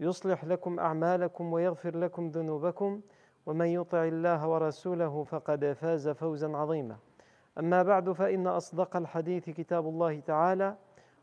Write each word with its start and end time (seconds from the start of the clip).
يصلح 0.00 0.44
لكم 0.44 0.80
أعمالكم 0.80 1.52
ويغفر 1.52 1.96
لكم 1.96 2.28
ذنوبكم 2.28 3.00
ومن 3.46 3.66
يطع 3.66 4.04
الله 4.04 4.48
ورسوله 4.48 5.24
فقد 5.24 5.72
فاز 5.72 6.08
فوزا 6.08 6.56
عظيما. 6.56 6.96
أما 7.58 7.82
بعد 7.82 8.12
فإن 8.12 8.46
أصدق 8.46 8.96
الحديث 8.96 9.50
كتاب 9.50 9.88
الله 9.88 10.20
تعالى 10.20 10.76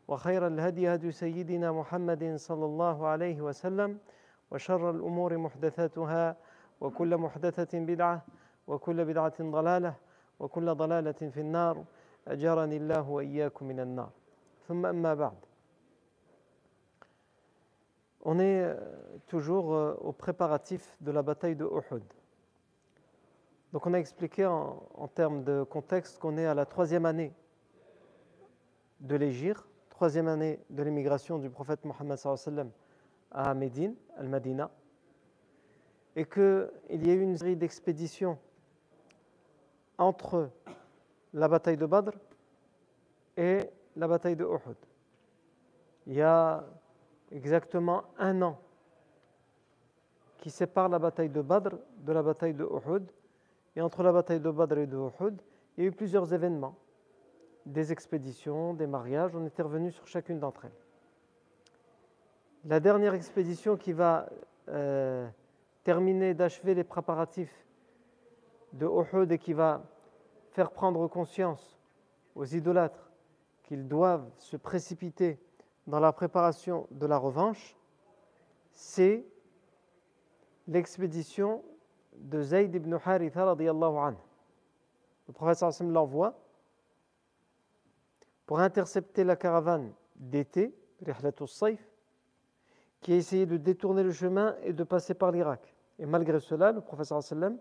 وخير 0.08 0.46
الهدي 0.46 0.94
هدي 0.94 1.12
سيدنا 1.12 1.72
محمد 1.72 2.34
صلى 2.36 2.64
الله 2.64 3.06
عليه 3.06 3.40
وسلم 3.40 3.98
وشر 4.50 4.90
الأمور 4.90 5.36
محدثاتها 5.38 6.36
وكل 6.80 7.16
محدثة 7.16 7.78
بدعة 7.78 8.22
وكل 8.66 9.04
بدعة 9.04 9.34
ضلالة 9.40 9.94
وكل 10.40 10.74
ضلالة 10.74 11.12
في 11.12 11.40
النار. 11.40 11.84
اجرني 12.28 12.76
الله 12.76 13.10
وإياكم 13.10 13.66
من 13.66 13.80
النار. 13.80 14.10
ثم 14.68 14.86
أما 14.86 15.14
بعد. 15.14 15.36
On 18.24 18.38
est 18.38 18.74
toujours 19.26 19.66
aux 20.00 20.12
préparatifs 20.12 20.96
de 21.00 21.10
la 21.10 21.22
bataille 21.22 21.56
de 21.56 21.64
Uhud. 21.64 22.02
Donc 23.74 23.86
on 23.86 23.92
a 23.92 23.98
expliqué 23.98 24.46
en, 24.46 25.08
termes 25.14 25.42
de 25.42 25.64
contexte 25.64 26.20
qu'on 26.20 26.38
est 26.38 26.46
à 26.46 26.54
la 26.54 26.64
troisième 26.64 27.06
année 27.06 27.32
de 29.00 29.16
l'Égir, 29.16 29.66
troisième 29.90 30.28
année 30.28 30.60
de 30.70 30.82
l'émigration 30.84 31.38
du 31.38 31.50
prophète 31.50 31.84
Mohammed 31.84 32.18
à 33.32 33.52
Médine, 33.52 33.96
Al-Madina, 34.16 34.70
et 36.14 36.24
qu'il 36.24 36.70
y 36.88 37.10
a 37.10 37.14
eu 37.14 37.20
une 37.20 37.36
série 37.36 37.56
d'expéditions 37.56 38.38
entre 39.98 40.50
la 41.32 41.48
bataille 41.48 41.76
de 41.76 41.86
Badr 41.86 42.12
et 43.36 43.58
la 43.96 44.06
bataille 44.06 44.36
de 44.36 44.44
Uhud. 44.44 44.76
Il 46.06 46.14
y 46.14 46.22
a 46.22 46.64
exactement 47.34 48.04
un 48.18 48.40
an 48.42 48.58
qui 50.38 50.50
sépare 50.50 50.88
la 50.88 50.98
bataille 50.98 51.30
de 51.30 51.42
Badr 51.42 51.76
de 51.98 52.12
la 52.12 52.22
bataille 52.22 52.54
de 52.54 52.64
Uhud. 52.64 53.10
Et 53.76 53.80
entre 53.80 54.02
la 54.02 54.12
bataille 54.12 54.40
de 54.40 54.50
Badr 54.50 54.78
et 54.78 54.86
de 54.86 54.96
Uhud, 54.96 55.40
il 55.76 55.84
y 55.84 55.86
a 55.86 55.88
eu 55.88 55.92
plusieurs 55.92 56.32
événements, 56.32 56.76
des 57.66 57.90
expéditions, 57.92 58.74
des 58.74 58.86
mariages. 58.86 59.34
On 59.34 59.44
était 59.46 59.62
revenu 59.62 59.90
sur 59.90 60.06
chacune 60.06 60.38
d'entre 60.38 60.66
elles. 60.66 60.84
La 62.66 62.78
dernière 62.78 63.14
expédition 63.14 63.76
qui 63.76 63.92
va 63.92 64.28
euh, 64.68 65.28
terminer 65.82 66.34
d'achever 66.34 66.74
les 66.74 66.84
préparatifs 66.84 67.66
de 68.74 68.86
Uhud 68.86 69.32
et 69.32 69.38
qui 69.38 69.52
va 69.52 69.82
faire 70.50 70.70
prendre 70.70 71.06
conscience 71.08 71.80
aux 72.34 72.44
idolâtres 72.44 73.10
qu'ils 73.64 73.88
doivent 73.88 74.30
se 74.38 74.56
précipiter 74.56 75.38
dans 75.86 76.00
la 76.00 76.12
préparation 76.12 76.86
de 76.90 77.06
la 77.06 77.18
revanche, 77.18 77.76
c'est 78.72 79.26
l'expédition 80.66 81.62
de 82.16 82.42
Zayd 82.42 82.74
ibn 82.74 82.98
Haritha 83.04 83.44
radiallahu 83.44 83.96
anhu. 83.96 84.16
Le 85.28 85.32
prophète 85.32 85.58
sallam 85.58 85.92
l'envoie 85.92 86.38
pour 88.46 88.60
intercepter 88.60 89.24
la 89.24 89.36
caravane 89.36 89.92
d'été, 90.16 90.74
Rihlatul 91.02 91.48
Saif, 91.48 91.80
qui 93.00 93.12
a 93.12 93.16
essayé 93.16 93.46
de 93.46 93.56
détourner 93.56 94.02
le 94.02 94.12
chemin 94.12 94.56
et 94.62 94.72
de 94.72 94.84
passer 94.84 95.14
par 95.14 95.32
l'Irak. 95.32 95.74
Et 95.98 96.06
malgré 96.06 96.40
cela, 96.40 96.72
le 96.72 96.80
prophète 96.80 97.06
sallam, 97.06 97.58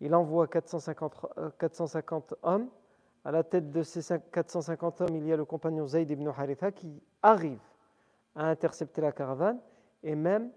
il 0.00 0.14
envoie 0.14 0.46
450, 0.46 1.26
450 1.58 2.34
hommes 2.42 2.68
à 3.24 3.30
la 3.30 3.44
tête 3.44 3.70
de 3.70 3.82
ces 3.82 4.18
450 4.32 5.02
hommes, 5.02 5.16
il 5.16 5.26
y 5.26 5.32
a 5.32 5.36
le 5.36 5.44
compagnon 5.44 5.86
Zayd 5.86 6.10
ibn 6.10 6.28
Haritha 6.28 6.72
qui 6.72 7.02
arrive 7.22 7.60
à 8.34 8.46
intercepter 8.46 9.00
la 9.00 9.12
caravane 9.12 9.60
et 10.02 10.14
même 10.14 10.50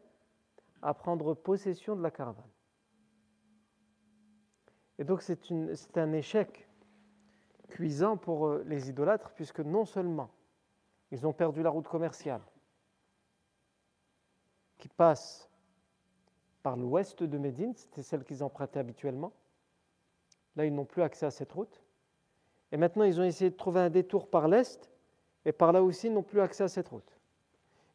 à 0.82 0.94
prendre 0.94 1.34
possession 1.34 1.96
de 1.96 2.02
la 2.02 2.12
caravane. 2.12 2.50
Et 5.00 5.04
donc 5.04 5.22
c'est 5.22 5.98
un 5.98 6.14
échec 6.14 6.68
cuisant 7.70 8.18
pour 8.18 8.54
les 8.66 8.90
idolâtres 8.90 9.32
puisque 9.32 9.60
non 9.60 9.86
seulement 9.86 10.30
ils 11.12 11.26
ont 11.26 11.34
perdu 11.34 11.64
la 11.64 11.70
route 11.70 11.88
commerciale 11.88 12.42
qui 14.78 14.88
passe 14.88 15.50
par 16.62 16.78
l'ouest 16.78 17.24
de 17.24 17.38
Médine, 17.38 17.74
c'était 17.76 18.04
celle 18.04 18.24
qu'ils 18.24 18.44
empruntaient 18.44 18.80
habituellement, 18.80 19.34
là 20.56 20.66
ils 20.66 20.74
n'ont 20.74 20.86
plus 20.86 21.02
accès 21.02 21.26
à 21.26 21.32
cette 21.32 21.52
route, 21.52 21.83
et 22.74 22.78
maintenant, 22.78 23.04
ils 23.04 23.22
ont 23.22 23.24
essayé 23.24 23.52
de 23.52 23.56
trouver 23.56 23.82
un 23.82 23.92
détour 23.92 24.28
par 24.28 24.48
l'est, 24.48 24.90
et 25.46 25.52
par 25.52 25.72
là 25.72 25.84
aussi, 25.84 26.08
ils 26.08 26.14
n'ont 26.14 26.24
plus 26.24 26.42
accès 26.42 26.64
à 26.64 26.68
cette 26.68 26.88
route. 26.88 27.20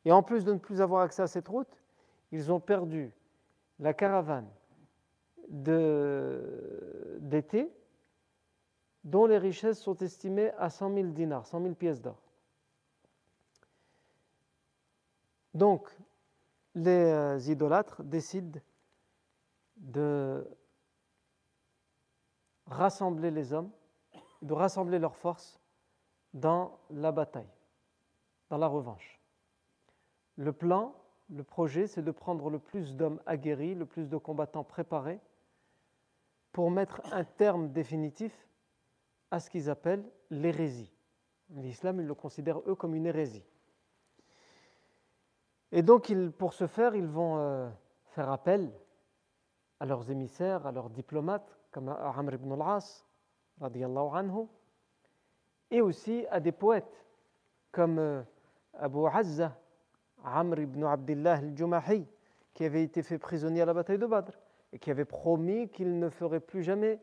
Et 0.05 0.13
en 0.13 0.23
plus 0.23 0.45
de 0.45 0.53
ne 0.53 0.59
plus 0.59 0.81
avoir 0.81 1.03
accès 1.03 1.21
à 1.21 1.27
cette 1.27 1.49
route, 1.49 1.83
ils 2.31 2.53
ont 2.53 2.61
perdu 2.61 3.11
la 3.81 3.93
caravane 3.93 4.49
d'été, 5.49 7.73
dont 9.03 9.27
les 9.27 9.39
richesses 9.39 9.81
sont 9.81 9.97
estimées 9.97 10.53
à 10.59 10.71
100 10.71 10.95
000 10.95 11.09
dinars, 11.09 11.45
100 11.45 11.61
000 11.61 11.75
pièces 11.75 12.01
d'or. 12.01 12.23
Donc, 15.55 15.91
les 16.77 17.51
idolâtres 17.51 18.05
décident 18.05 18.61
de 19.77 20.47
rassembler 22.67 23.33
les 23.33 23.53
hommes 23.53 23.73
de 24.43 24.53
rassembler 24.53 24.99
leurs 24.99 25.17
forces 25.17 25.61
dans 26.35 26.79
la 26.91 27.13
bataille, 27.13 27.51
dans 28.51 28.59
la 28.59 28.67
revanche. 28.67 29.21
Le 30.37 30.53
plan, 30.53 30.95
le 31.31 31.43
projet, 31.43 31.87
c'est 31.87 32.03
de 32.03 32.11
prendre 32.11 32.49
le 32.51 32.59
plus 32.59 32.95
d'hommes 32.95 33.21
aguerris, 33.27 33.75
le 33.75 33.87
plus 33.87 34.09
de 34.09 34.17
combattants 34.17 34.65
préparés 34.65 35.21
pour 36.53 36.71
mettre 36.71 37.01
un 37.13 37.25
terme 37.25 37.73
définitif 37.73 38.49
à 39.31 39.41
ce 39.41 39.51
qu'ils 39.51 39.69
appellent 39.69 40.09
l'hérésie. 40.31 40.93
L'islam, 41.51 42.01
ils 42.01 42.07
le 42.07 42.15
considèrent 42.15 42.61
eux 42.67 42.75
comme 42.75 42.95
une 42.95 43.07
hérésie. 43.07 43.45
Et 45.73 45.83
donc, 45.83 46.13
pour 46.39 46.55
ce 46.55 46.67
faire, 46.67 46.95
ils 46.95 47.07
vont 47.07 47.39
euh, 47.39 47.69
faire 48.07 48.31
appel 48.31 48.73
à 49.81 49.87
leurs 49.87 50.11
émissaires, 50.11 50.67
à 50.67 50.73
leurs 50.73 50.91
diplomates, 50.91 51.59
comme 51.71 51.89
Amr 51.89 52.35
ibn 52.35 52.53
al-As, 52.53 53.07
anhu, 53.61 54.47
et 55.71 55.81
aussi 55.81 56.27
à 56.31 56.41
des 56.41 56.53
poètes 56.53 57.05
comme 57.73 57.99
euh, 57.99 58.23
Abu 58.75 59.07
Azza, 59.07 59.57
Amr 60.25 60.61
ibn 60.61 60.85
Abdullah 60.85 61.35
al-Jumahi, 61.35 62.07
qui 62.55 62.65
avait 62.65 62.83
été 62.83 63.03
fait 63.03 63.19
prisonnier 63.19 63.63
à 63.63 63.67
la 63.67 63.75
bataille 63.75 63.99
de 63.99 64.07
Badr 64.07 64.33
et 64.73 64.79
qui 64.79 64.91
avait 64.91 65.05
promis 65.05 65.69
qu'il 65.69 65.99
ne 65.99 66.09
ferait 66.09 66.41
plus 66.41 66.63
jamais 66.63 67.01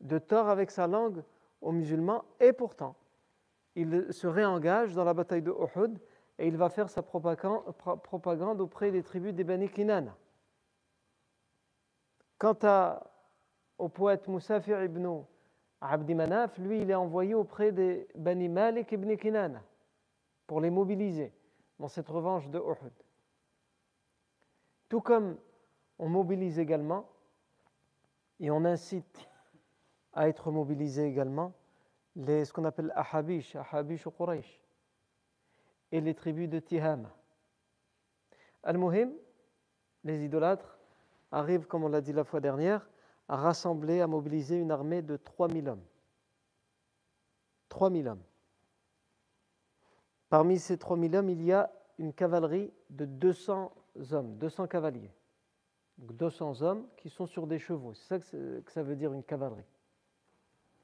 de 0.00 0.18
tort 0.18 0.48
avec 0.48 0.70
sa 0.70 0.86
langue 0.86 1.22
aux 1.60 1.72
musulmans, 1.72 2.24
et 2.40 2.52
pourtant, 2.52 2.94
il 3.74 4.12
se 4.12 4.26
réengage 4.26 4.94
dans 4.94 5.04
la 5.04 5.14
bataille 5.14 5.42
de 5.42 5.50
Uhud 5.50 5.98
et 6.38 6.46
il 6.46 6.56
va 6.56 6.68
faire 6.68 6.88
sa 6.90 7.02
propagande 7.02 8.60
auprès 8.60 8.90
des 8.90 9.02
tribus 9.02 9.34
des 9.34 9.44
Bani 9.44 9.68
Kinana. 9.68 10.16
Quant 12.38 12.58
à, 12.62 13.02
au 13.78 13.88
poète 13.88 14.28
Moussafir 14.28 14.82
ibn 14.82 15.24
Abdi 15.80 16.14
Manaf, 16.14 16.56
lui, 16.58 16.80
il 16.80 16.90
est 16.90 16.94
envoyé 16.94 17.34
auprès 17.34 17.72
des 17.72 18.08
Bani 18.14 18.48
Malik 18.48 18.92
ibn 18.92 19.14
Kinana 19.16 19.62
pour 20.46 20.60
les 20.60 20.70
mobiliser 20.70 21.32
dans 21.78 21.88
cette 21.88 22.08
revanche 22.08 22.48
de 22.48 22.58
Uhud. 22.58 22.92
Tout 24.88 25.00
comme 25.00 25.36
on 25.98 26.08
mobilise 26.08 26.58
également 26.58 27.08
et 28.40 28.50
on 28.50 28.64
incite 28.64 29.28
à 30.12 30.28
être 30.28 30.50
mobilisés 30.50 31.06
également 31.06 31.52
les, 32.16 32.44
ce 32.44 32.52
qu'on 32.52 32.64
appelle 32.64 32.92
Ahabish, 32.94 33.56
Ahabish 33.56 34.06
ou 34.06 34.10
Quraysh, 34.10 34.60
et 35.92 36.00
les 36.00 36.14
tribus 36.14 36.48
de 36.48 36.60
Tihama. 36.60 37.10
Al-Muhim, 38.62 39.10
les 40.04 40.24
idolâtres 40.24 40.78
arrivent, 41.32 41.66
comme 41.66 41.84
on 41.84 41.88
l'a 41.88 42.00
dit 42.00 42.12
la 42.12 42.24
fois 42.24 42.40
dernière, 42.40 42.88
à 43.28 43.36
rassembler, 43.36 44.00
à 44.00 44.06
mobiliser 44.06 44.56
une 44.56 44.70
armée 44.70 45.02
de 45.02 45.16
3000 45.16 45.68
hommes. 45.68 45.84
3000 47.68 48.08
hommes. 48.08 48.22
Parmi 50.28 50.58
ces 50.58 50.78
3000 50.78 51.16
hommes, 51.16 51.30
il 51.30 51.42
y 51.42 51.52
a 51.52 51.70
une 51.98 52.12
cavalerie 52.12 52.72
de 52.90 53.04
200 53.04 53.72
hommes, 54.12 54.36
200 54.38 54.66
cavaliers. 54.66 55.12
Donc 55.98 56.16
200 56.16 56.62
hommes 56.62 56.86
qui 56.96 57.08
sont 57.08 57.26
sur 57.26 57.46
des 57.46 57.58
chevaux. 57.58 57.94
C'est 57.94 58.08
ça 58.08 58.18
que 58.18 58.70
ça 58.70 58.82
veut 58.82 58.96
dire 58.96 59.12
une 59.12 59.22
cavalerie. 59.22 59.64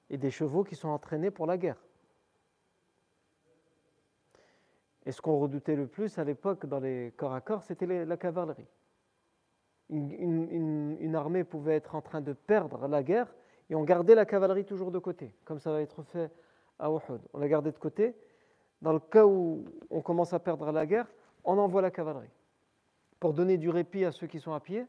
Et 0.08 0.18
des 0.18 0.30
chevaux 0.30 0.64
qui 0.64 0.76
sont 0.76 0.88
entraînés 0.88 1.30
pour 1.30 1.46
la 1.46 1.58
guerre. 1.58 1.82
Et 5.06 5.12
ce 5.12 5.20
qu'on 5.20 5.38
redoutait 5.38 5.76
le 5.76 5.86
plus 5.86 6.18
à 6.18 6.24
l'époque 6.24 6.66
dans 6.66 6.78
les 6.78 7.12
corps 7.16 7.32
à 7.32 7.40
corps, 7.40 7.62
c'était 7.62 8.04
la 8.04 8.16
cavalerie. 8.16 8.66
Une, 9.90 11.14
armée 11.16 11.42
pouvait 11.42 11.74
être 11.74 11.96
en 11.96 12.00
train 12.00 12.20
de 12.20 12.32
perdre 12.32 12.86
la 12.86 13.02
guerre 13.02 13.34
et 13.68 13.74
on 13.74 13.82
gardait 13.82 14.14
la 14.14 14.24
cavalerie 14.24 14.64
toujours 14.64 14.92
de 14.92 14.98
côté, 14.98 15.34
comme 15.44 15.58
ça 15.58 15.72
va 15.72 15.80
être 15.82 16.02
fait 16.02 16.30
à 16.78 16.88
Uhud. 16.88 17.20
On 17.32 17.38
la 17.38 17.48
gardait 17.48 17.72
de 17.72 17.78
côté. 17.78 18.14
Dans 18.82 18.92
le 18.92 19.00
cas 19.00 19.26
où 19.26 19.64
on 19.90 20.00
commence 20.00 20.32
à 20.32 20.38
perdre 20.38 20.70
la 20.70 20.86
guerre, 20.86 21.10
on 21.44 21.58
envoie 21.58 21.82
la 21.82 21.90
cavalerie 21.90 22.30
pour 23.18 23.34
donner 23.34 23.58
du 23.58 23.68
répit 23.68 24.04
à 24.04 24.12
ceux 24.12 24.26
qui 24.26 24.40
sont 24.40 24.54
à 24.54 24.60
pied 24.60 24.86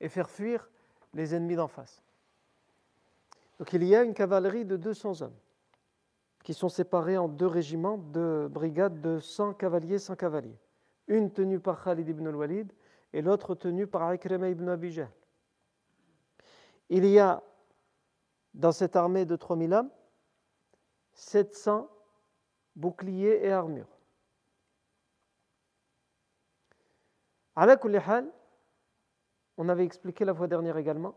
et 0.00 0.08
faire 0.08 0.30
fuir 0.30 0.70
les 1.12 1.34
ennemis 1.34 1.56
d'en 1.56 1.68
face. 1.68 2.02
Donc 3.58 3.72
il 3.72 3.84
y 3.84 3.94
a 3.94 4.02
une 4.02 4.14
cavalerie 4.14 4.64
de 4.64 4.76
200 4.76 5.22
hommes 5.22 5.36
qui 6.42 6.54
sont 6.54 6.68
séparés 6.68 7.16
en 7.16 7.28
deux 7.28 7.46
régiments, 7.46 7.98
deux 7.98 8.48
brigades 8.48 9.00
de 9.00 9.18
100 9.18 9.54
cavaliers, 9.54 9.98
100 9.98 10.16
cavaliers. 10.16 10.58
Une 11.08 11.30
tenue 11.30 11.60
par 11.60 11.82
Khalid 11.82 12.08
ibn 12.08 12.26
al-Walid 12.26 12.72
et 13.14 13.22
l'autre 13.22 13.54
tenue 13.54 13.86
par 13.86 14.12
Ikrima 14.12 14.48
ibn 14.50 14.68
Abi 14.68 15.00
Il 16.90 17.06
y 17.06 17.20
a 17.20 17.42
dans 18.54 18.72
cette 18.72 18.96
armée 18.96 19.24
de 19.24 19.36
3000 19.36 19.72
hommes 19.72 19.90
700 21.12 21.88
boucliers 22.74 23.38
et 23.44 23.52
armures. 23.52 23.86
La 27.56 27.78
on 29.56 29.68
avait 29.68 29.84
expliqué 29.84 30.24
la 30.24 30.34
fois 30.34 30.48
dernière 30.48 30.76
également 30.76 31.14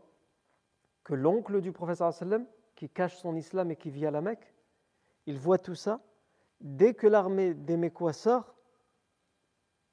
que 1.02 1.14
l'oncle 1.14 1.60
du 1.60 1.72
professeur 1.72 2.14
sallam, 2.14 2.46
qui 2.76 2.88
cache 2.88 3.16
son 3.16 3.34
islam 3.34 3.72
et 3.72 3.76
qui 3.76 3.90
vit 3.90 4.06
à 4.06 4.12
la 4.12 4.20
Mecque, 4.20 4.54
il 5.26 5.36
voit 5.36 5.58
tout 5.58 5.74
ça. 5.74 6.00
Dès 6.60 6.94
que 6.94 7.08
l'armée 7.08 7.54
des 7.54 7.76
Mécois 7.76 8.12
sort 8.12 8.54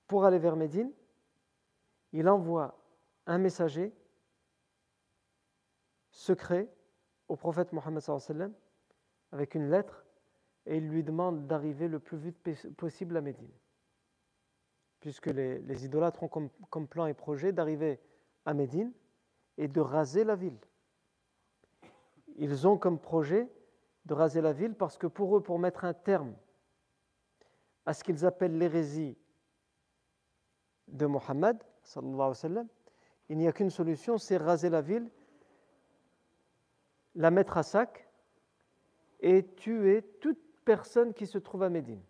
pour 0.05 0.25
aller 0.25 0.37
vers 0.37 0.55
Médine, 0.55 0.91
il 2.15 2.29
envoie 2.29 2.79
un 3.25 3.37
messager 3.37 3.93
secret 6.11 6.73
au 7.27 7.35
prophète 7.35 7.73
Mohammed 7.73 8.01
avec 9.33 9.53
une 9.53 9.69
lettre 9.69 10.05
et 10.65 10.77
il 10.77 10.87
lui 10.87 11.03
demande 11.03 11.45
d'arriver 11.45 11.89
le 11.89 11.99
plus 11.99 12.17
vite 12.17 12.37
possible 12.77 13.17
à 13.17 13.21
Médine. 13.21 13.51
Puisque 15.01 15.27
les, 15.27 15.85
idolâtres 15.85 16.23
ont 16.23 16.49
comme 16.69 16.87
plan 16.87 17.05
et 17.05 17.13
projet 17.13 17.51
d'arriver 17.51 17.99
à 18.45 18.53
Médine 18.53 18.93
et 19.57 19.67
de 19.67 19.81
raser 19.81 20.23
la 20.23 20.37
ville. 20.37 20.57
Ils 22.37 22.65
ont 22.65 22.77
comme 22.77 22.97
projet 22.97 23.51
de 24.05 24.13
raser 24.13 24.39
la 24.39 24.53
ville 24.53 24.73
parce 24.73 24.97
que 24.97 25.07
pour 25.07 25.35
eux, 25.35 25.43
pour 25.43 25.59
mettre 25.59 25.83
un 25.83 25.93
terme 25.93 26.33
à 27.85 27.93
ce 27.93 28.05
qu'ils 28.05 28.25
appellent 28.25 28.57
l'hérésie 28.57 29.17
de 30.87 31.05
Mohammed, 31.07 31.61
il 33.29 33.37
n'y 33.37 33.47
a 33.47 33.51
qu'une 33.51 33.69
solution, 33.69 34.17
c'est 34.17 34.37
raser 34.37 34.69
la 34.69 34.81
ville, 34.81 35.09
la 37.15 37.31
mettre 37.31 37.57
à 37.57 37.63
sac 37.63 38.09
et 39.19 39.45
tuer 39.55 40.03
toute 40.21 40.39
personne 40.65 41.13
qui 41.13 41.27
se 41.27 41.37
trouve 41.37 41.63
à 41.63 41.69
Médine. 41.69 42.01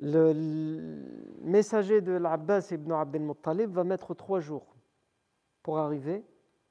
le 0.00 0.34
messager 1.40 2.00
de 2.00 2.12
l'Abbas 2.12 2.68
ibn 2.70 2.92
Abdel 2.92 3.22
Muttalib 3.22 3.70
va 3.70 3.84
mettre 3.84 4.14
trois 4.14 4.40
jours 4.40 4.76
pour 5.62 5.78
arriver 5.78 6.24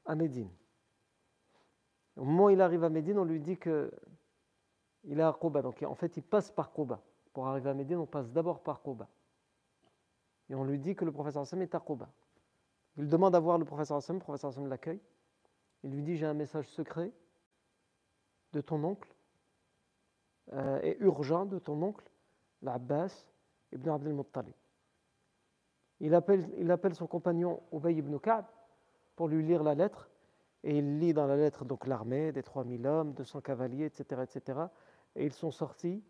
à 0.06 0.16
Médine. 0.16 0.50
Au 2.18 2.24
moment 2.24 2.46
où 2.46 2.50
il 2.52 2.62
arrive 2.62 2.84
à 2.84 2.90
Médine, 2.90 3.18
on 3.18 3.26
lui 3.26 3.40
dit 3.40 3.58
que 3.58 3.92
il 5.04 5.20
est 5.20 5.24
à 5.24 5.34
Quba. 5.34 5.62
Donc 5.62 5.84
en 5.84 5.96
fait, 5.96 6.18
il 6.18 6.24
passe 6.24 6.52
par 6.52 6.72
Quba. 6.72 7.02
Pour 7.36 7.48
arriver 7.48 7.70
à 7.70 7.74
Médine, 7.74 7.98
on 7.98 8.06
passe 8.06 8.32
d'abord 8.32 8.62
par 8.62 8.82
Quba. 8.82 9.10
Et 10.50 10.56
on 10.56 10.64
lui 10.64 10.80
dit 10.80 10.96
que 10.96 11.04
le 11.04 11.12
professeur 11.12 11.42
Hassan 11.42 11.62
est 11.62 11.76
à 11.76 11.82
Quba. 11.82 12.10
Il 12.96 13.10
demande 13.10 13.36
à 13.36 13.42
voir 13.42 13.58
le 13.58 13.66
professeur 13.66 13.98
Hassan, 13.98 14.16
le 14.16 14.22
professeur 14.22 14.52
Hassan 14.52 14.70
l'accueille. 14.70 15.02
Il 15.84 15.92
lui 15.92 16.02
dit 16.02 16.16
J'ai 16.16 16.28
un 16.28 16.34
message 16.34 16.70
secret 16.70 17.12
de 18.54 18.62
ton 18.62 18.82
oncle, 18.86 19.14
euh, 20.54 20.80
et 20.82 20.96
urgent 21.02 21.46
de 21.46 21.60
ton 21.60 21.82
oncle, 21.84 22.10
l'Abbas 22.62 23.28
ibn 23.74 23.90
Abdel 23.90 24.14
Muttalib. 24.14 24.56
Il 26.00 26.16
appelle, 26.16 26.50
il 26.56 26.72
appelle 26.72 26.96
son 26.96 27.06
compagnon 27.06 27.62
Ubay 27.74 27.96
ibn 27.96 28.18
Ka'b 28.18 28.46
pour 29.18 29.28
lui 29.28 29.46
lire 29.46 29.62
la 29.62 29.76
lettre, 29.76 30.10
et 30.64 30.78
il 30.78 31.00
lit 31.00 31.14
dans 31.14 31.28
la 31.28 31.36
lettre 31.36 31.66
donc 31.66 31.86
l'armée 31.86 32.32
des 32.32 32.44
3000 32.44 32.88
hommes, 32.88 33.14
200 33.14 33.42
cavaliers, 33.42 33.88
etc., 33.88 34.24
etc. 34.24 34.60
Et 35.18 35.26
ils 35.26 35.34
sont 35.34 35.52
sortis 35.52 36.02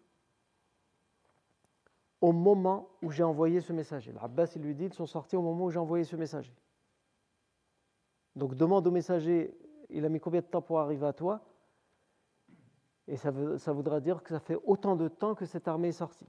au 2.21 2.31
moment 2.31 2.89
où 3.01 3.11
j'ai 3.11 3.23
envoyé 3.23 3.61
ce 3.61 3.73
messager. 3.73 4.11
L'Abbas, 4.11 4.53
il 4.55 4.61
lui 4.61 4.75
dit, 4.75 4.85
ils 4.85 4.93
sont 4.93 5.05
sortis 5.05 5.35
au 5.35 5.41
moment 5.41 5.65
où 5.65 5.69
j'ai 5.69 5.79
envoyé 5.79 6.03
ce 6.03 6.15
messager. 6.15 6.55
Donc 8.35 8.55
demande 8.55 8.85
au 8.87 8.91
messager, 8.91 9.57
il 9.89 10.05
a 10.05 10.09
mis 10.09 10.19
combien 10.19 10.41
de 10.41 10.45
temps 10.45 10.61
pour 10.61 10.79
arriver 10.79 11.05
à 11.05 11.13
toi? 11.13 11.41
Et 13.07 13.17
ça, 13.17 13.31
ça 13.57 13.71
voudra 13.71 13.99
dire 13.99 14.23
que 14.23 14.29
ça 14.29 14.39
fait 14.39 14.57
autant 14.63 14.95
de 14.95 15.07
temps 15.07 15.35
que 15.35 15.45
cette 15.45 15.67
armée 15.67 15.89
est 15.89 15.93
sortie. 15.93 16.27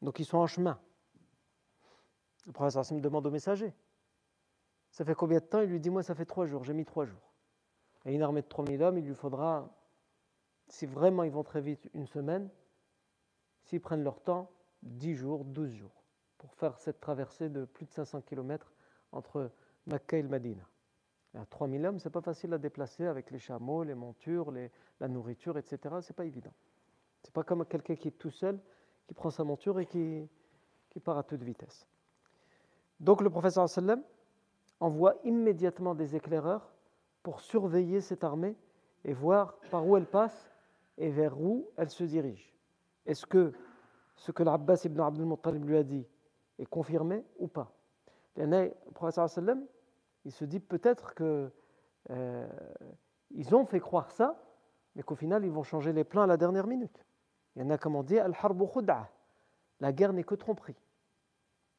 Donc 0.00 0.18
ils 0.18 0.24
sont 0.24 0.38
en 0.38 0.46
chemin. 0.46 0.78
Le 2.46 2.52
professeur 2.52 2.84
me 2.94 3.00
demande 3.00 3.26
au 3.26 3.30
messager. 3.30 3.74
Ça 4.90 5.04
fait 5.04 5.14
combien 5.14 5.38
de 5.38 5.44
temps? 5.44 5.60
Il 5.60 5.68
lui 5.68 5.80
dit, 5.80 5.90
moi, 5.90 6.02
ça 6.02 6.14
fait 6.14 6.24
trois 6.24 6.46
jours, 6.46 6.64
j'ai 6.64 6.72
mis 6.72 6.84
trois 6.84 7.04
jours. 7.04 7.34
Et 8.04 8.14
une 8.14 8.22
armée 8.22 8.40
de 8.40 8.46
3000 8.46 8.82
hommes, 8.82 8.98
il 8.98 9.04
lui 9.04 9.14
faudra, 9.14 9.68
si 10.68 10.86
vraiment 10.86 11.24
ils 11.24 11.32
vont 11.32 11.42
très 11.42 11.60
vite, 11.60 11.90
une 11.92 12.06
semaine, 12.06 12.48
s'ils 13.66 13.80
prennent 13.80 14.04
leur 14.04 14.20
temps, 14.20 14.50
10 14.82 15.14
jours, 15.14 15.44
12 15.44 15.72
jours, 15.72 16.04
pour 16.38 16.54
faire 16.54 16.78
cette 16.78 17.00
traversée 17.00 17.48
de 17.48 17.64
plus 17.64 17.84
de 17.84 17.90
500 17.90 18.22
km 18.22 18.72
entre 19.12 19.50
Mecca 19.86 20.16
et 20.16 20.22
le 20.22 20.28
Madina. 20.28 20.62
À 21.34 21.44
3000 21.44 21.84
hommes, 21.84 21.98
c'est 21.98 22.10
pas 22.10 22.22
facile 22.22 22.54
à 22.54 22.58
déplacer 22.58 23.04
avec 23.06 23.30
les 23.30 23.38
chameaux, 23.38 23.82
les 23.82 23.94
montures, 23.94 24.52
la 25.00 25.08
nourriture, 25.08 25.58
etc. 25.58 25.96
C'est 26.00 26.16
pas 26.16 26.24
évident. 26.24 26.52
C'est 27.22 27.32
pas 27.32 27.42
comme 27.42 27.66
quelqu'un 27.66 27.96
qui 27.96 28.08
est 28.08 28.18
tout 28.18 28.30
seul 28.30 28.58
qui 29.06 29.14
prend 29.14 29.30
sa 29.30 29.44
monture 29.44 29.78
et 29.78 29.86
qui, 29.86 30.28
qui 30.88 31.00
part 31.00 31.18
à 31.18 31.22
toute 31.22 31.42
vitesse. 31.42 31.86
Donc 33.00 33.20
le 33.20 33.28
professeur 33.28 33.68
sallam 33.68 34.02
envoie 34.80 35.16
immédiatement 35.24 35.94
des 35.94 36.16
éclaireurs 36.16 36.72
pour 37.22 37.40
surveiller 37.40 38.00
cette 38.00 38.24
armée 38.24 38.56
et 39.04 39.12
voir 39.12 39.58
par 39.70 39.86
où 39.86 39.96
elle 39.96 40.06
passe 40.06 40.50
et 40.96 41.10
vers 41.10 41.38
où 41.38 41.68
elle 41.76 41.90
se 41.90 42.04
dirige. 42.04 42.55
Est-ce 43.06 43.26
que 43.26 43.52
ce 44.16 44.32
que 44.32 44.42
l'Abbas 44.42 44.82
ibn 44.84 45.00
Abdul 45.00 45.26
Muttalib 45.26 45.64
lui 45.64 45.76
a 45.76 45.82
dit 45.82 46.06
est 46.58 46.66
confirmé 46.66 47.24
ou 47.38 47.48
pas? 47.48 47.72
Le 48.36 48.72
sallam, 49.10 49.64
il 50.24 50.32
se 50.32 50.44
dit 50.44 50.60
peut-être 50.60 51.14
que 51.14 51.50
euh, 52.10 52.46
ont 53.52 53.64
fait 53.64 53.80
croire 53.80 54.10
ça, 54.10 54.36
mais 54.94 55.02
qu'au 55.02 55.14
final 55.14 55.44
ils 55.44 55.50
vont 55.50 55.62
changer 55.62 55.92
les 55.92 56.04
plans 56.04 56.22
à 56.22 56.26
la 56.26 56.36
dernière 56.36 56.66
minute. 56.66 57.04
Il 57.54 57.62
y 57.62 57.64
en 57.64 57.70
a 57.70 57.78
comme 57.78 57.96
on 57.96 58.02
dit 58.02 58.18
Al-Harbu 58.18 58.64
La 59.80 59.92
guerre 59.92 60.12
n'est 60.12 60.24
que 60.24 60.34
tromperie. 60.34 60.76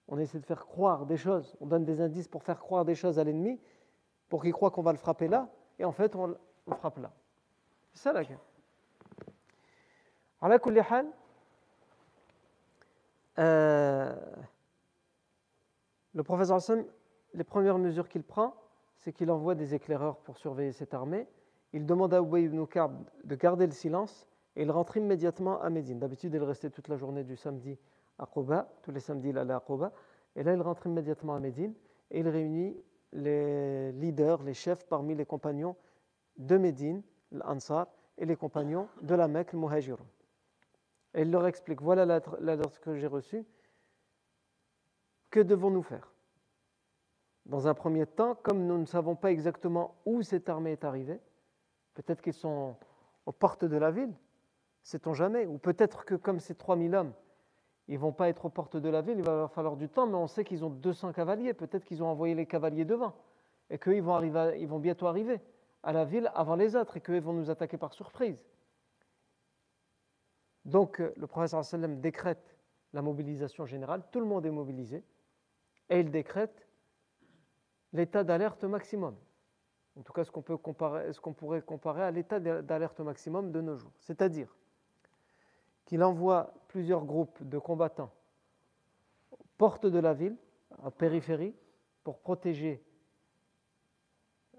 On 0.07 0.17
essaie 0.17 0.39
de 0.39 0.45
faire 0.45 0.65
croire 0.65 1.05
des 1.05 1.17
choses, 1.17 1.55
on 1.59 1.67
donne 1.67 1.83
des 1.83 2.01
indices 2.01 2.27
pour 2.27 2.43
faire 2.43 2.59
croire 2.59 2.85
des 2.85 2.95
choses 2.95 3.19
à 3.19 3.23
l'ennemi, 3.23 3.59
pour 4.29 4.41
qu'il 4.41 4.53
croit 4.53 4.71
qu'on 4.71 4.81
va 4.81 4.93
le 4.93 4.97
frapper 4.97 5.27
là, 5.27 5.49
et 5.77 5.85
en 5.85 5.91
fait 5.91 6.15
on 6.15 6.27
le 6.27 6.37
frappe 6.77 6.97
là. 6.97 7.11
C'est 7.93 8.03
ça 8.03 8.13
la 8.13 8.23
guerre. 8.23 8.39
Euh, 13.39 14.15
le 16.13 16.23
professeur 16.23 16.57
Hassan, 16.57 16.85
les 17.33 17.43
premières 17.43 17.77
mesures 17.77 18.07
qu'il 18.07 18.23
prend, 18.23 18.55
c'est 18.97 19.13
qu'il 19.13 19.31
envoie 19.31 19.55
des 19.55 19.73
éclaireurs 19.73 20.17
pour 20.17 20.37
surveiller 20.37 20.71
cette 20.71 20.93
armée. 20.93 21.27
Il 21.73 21.85
demande 21.85 22.13
à 22.13 22.21
Ubay 22.21 22.43
ibn 22.43 22.65
de 23.23 23.35
garder 23.35 23.65
le 23.65 23.71
silence 23.71 24.27
et 24.55 24.63
il 24.63 24.71
rentre 24.71 24.97
immédiatement 24.97 25.61
à 25.61 25.69
Médine. 25.69 25.99
D'habitude, 25.99 26.33
il 26.33 26.43
restait 26.43 26.69
toute 26.69 26.87
la 26.87 26.97
journée 26.97 27.23
du 27.23 27.35
samedi 27.35 27.77
à 28.19 28.25
Quba, 28.25 28.67
tous 28.81 28.91
les 28.91 28.99
samedis 28.99 29.29
il 29.29 29.37
allait 29.37 29.53
à 29.53 29.59
Quba, 29.59 29.91
et 30.35 30.43
là 30.43 30.53
il 30.53 30.61
rentre 30.61 30.87
immédiatement 30.87 31.35
à 31.35 31.39
Médine 31.39 31.73
et 32.09 32.19
il 32.19 32.27
réunit 32.27 32.75
les 33.13 33.91
leaders, 33.91 34.41
les 34.43 34.53
chefs 34.53 34.85
parmi 34.87 35.13
les 35.15 35.25
compagnons 35.25 35.75
de 36.37 36.57
Médine, 36.57 37.01
l'Ansar, 37.31 37.87
et 38.17 38.25
les 38.25 38.35
compagnons 38.35 38.87
de 39.01 39.13
la 39.13 39.27
Mecque, 39.27 39.53
le 39.53 39.59
Muhajirun. 39.59 40.05
Et 41.17 41.23
il 41.23 41.31
leur 41.31 41.47
explique, 41.47 41.81
voilà 41.81 42.05
la, 42.05 42.19
que 42.19 42.95
j'ai 42.95 43.07
reçue, 43.07 43.43
que 45.31 45.39
devons-nous 45.39 45.81
faire? 45.81 46.13
Dans 47.47 47.67
un 47.67 47.73
premier 47.73 48.05
temps, 48.05 48.35
comme 48.35 48.67
nous 48.67 48.77
ne 48.77 48.85
savons 48.85 49.15
pas 49.15 49.31
exactement 49.31 49.95
où 50.05 50.21
cette 50.21 50.47
armée 50.47 50.73
est 50.73 50.83
arrivée, 50.83 51.19
peut-être 51.95 52.21
qu'ils 52.21 52.33
sont 52.33 52.75
aux 53.25 53.31
portes 53.31 53.65
de 53.65 53.77
la 53.77 53.89
ville, 53.89 54.13
sait-on 54.83 55.15
jamais, 55.15 55.47
ou 55.47 55.57
peut-être 55.57 56.05
que 56.05 56.13
comme 56.13 56.39
ces 56.39 56.53
3000 56.53 56.93
hommes, 56.93 57.13
ils 57.87 57.95
ne 57.95 57.99
vont 57.99 58.13
pas 58.13 58.29
être 58.29 58.45
aux 58.45 58.49
portes 58.49 58.77
de 58.77 58.89
la 58.89 59.01
ville, 59.01 59.17
il 59.17 59.25
va 59.25 59.37
leur 59.37 59.51
falloir 59.51 59.75
du 59.75 59.89
temps, 59.89 60.05
mais 60.05 60.17
on 60.17 60.27
sait 60.27 60.43
qu'ils 60.43 60.63
ont 60.63 60.69
200 60.69 61.13
cavaliers, 61.13 61.55
peut-être 61.55 61.83
qu'ils 61.83 62.03
ont 62.03 62.07
envoyé 62.07 62.35
les 62.35 62.45
cavaliers 62.45 62.85
devant, 62.85 63.15
et 63.71 63.79
qu'ils 63.79 64.03
vont, 64.03 64.21
ils 64.21 64.67
vont 64.67 64.79
bientôt 64.79 65.07
arriver 65.07 65.41
à 65.81 65.93
la 65.93 66.05
ville 66.05 66.29
avant 66.35 66.55
les 66.55 66.75
autres, 66.75 66.97
et 66.97 67.01
qu'ils 67.01 67.21
vont 67.21 67.33
nous 67.33 67.49
attaquer 67.49 67.77
par 67.77 67.93
surprise. 67.93 68.37
Donc 70.67 70.99
le 70.99 71.27
professeur 71.27 71.63
sallam 71.63 72.01
décrète 72.01 72.57
la 72.93 73.01
mobilisation 73.01 73.65
générale, 73.65 74.03
tout 74.11 74.19
le 74.19 74.25
monde 74.25 74.45
est 74.45 74.51
mobilisé, 74.51 75.03
et 75.89 76.01
il 76.01 76.11
décrète 76.11 76.67
l'état 77.93 78.23
d'alerte 78.23 78.65
maximum. 78.65 79.15
En 79.97 80.01
tout 80.03 80.13
cas, 80.13 80.25
ce 80.25 80.31
qu'on 80.31 81.33
pourrait 81.33 81.61
comparer 81.61 82.03
à 82.03 82.11
l'état 82.11 82.39
d'alerte 82.39 82.99
maximum 82.99 83.51
de 83.51 83.61
nos 83.61 83.77
jours. 83.77 83.93
C'est-à-dire 83.99 84.55
qu'il 85.85 86.03
envoie 86.03 86.53
plusieurs 86.67 87.05
groupes 87.05 87.41
de 87.47 87.57
combattants 87.57 88.11
aux 89.31 89.45
portes 89.57 89.87
de 89.87 89.99
la 89.99 90.13
ville, 90.13 90.35
en 90.83 90.91
périphérie, 90.91 91.55
pour 92.03 92.19
protéger 92.19 92.83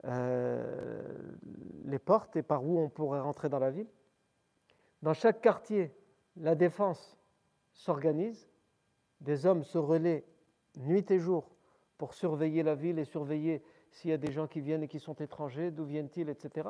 euh, 0.05 1.03
les 1.85 1.99
portes 1.99 2.35
et 2.37 2.43
par 2.43 2.65
où 2.65 2.81
on 2.81 2.89
pourrait 2.89 3.21
rentrer 3.21 3.49
dans 3.49 3.59
la 3.59 3.71
ville. 3.71 3.89
Dans 5.03 5.15
chaque 5.15 5.41
quartier, 5.41 5.95
la 6.41 6.55
défense 6.55 7.17
s'organise, 7.73 8.49
des 9.21 9.47
hommes 9.47 9.65
se 9.65 9.79
relaient 9.79 10.25
nuit 10.77 11.11
et 11.11 11.19
jour 11.19 11.51
pour 11.97 12.15
surveiller 12.15 12.63
la 12.63 12.75
ville 12.75 12.99
et 12.99 13.05
surveiller 13.05 13.63
s'il 13.91 14.11
y 14.11 14.13
a 14.13 14.19
des 14.19 14.33
gens 14.33 14.47
qui 14.47 14.61
viennent 14.61 14.83
et 14.83 14.89
qui 14.89 15.01
sont 15.01 15.15
étrangers, 15.15 15.71
d'où 15.71 15.85
viennent-ils, 15.85 16.29
etc. 16.29 16.69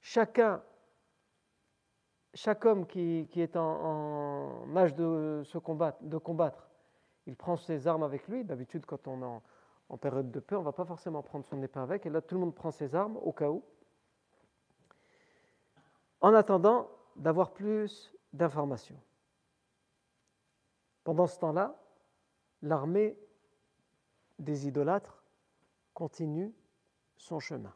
Chacun, 0.00 0.62
chaque 2.32 2.64
homme 2.64 2.86
qui, 2.86 3.28
est 3.34 3.56
en, 3.56 4.64
âge 4.76 4.94
de, 4.94 5.42
se 5.44 5.58
combattre, 5.58 6.70
il 7.26 7.36
prend 7.36 7.56
ses 7.56 7.86
armes 7.86 8.04
avec 8.04 8.28
lui. 8.28 8.44
D'habitude, 8.44 8.86
quand 8.86 9.08
on 9.08 9.20
est 9.20 9.24
en, 9.24 9.42
en, 9.88 9.98
période 9.98 10.30
de 10.30 10.40
paix, 10.40 10.54
on 10.54 10.60
ne 10.60 10.64
va 10.64 10.72
pas 10.72 10.84
forcément 10.84 11.22
prendre 11.22 11.44
son 11.44 11.62
épée 11.62 11.80
avec. 11.80 12.06
Et 12.06 12.10
là, 12.10 12.20
tout 12.20 12.36
le 12.36 12.40
monde 12.40 12.54
prend 12.54 12.70
ses 12.70 12.94
armes 12.94 13.16
au 13.18 13.32
cas 13.32 13.50
où. 13.50 13.62
En 16.20 16.32
attendant 16.32 16.88
d'avoir 17.16 17.52
plus 17.52 18.12
d'informations. 18.32 19.00
Pendant 21.04 21.26
ce 21.26 21.38
temps-là, 21.38 21.80
l'armée 22.62 23.18
des 24.38 24.66
idolâtres 24.66 25.22
continue 25.94 26.54
son 27.16 27.40
chemin. 27.40 27.74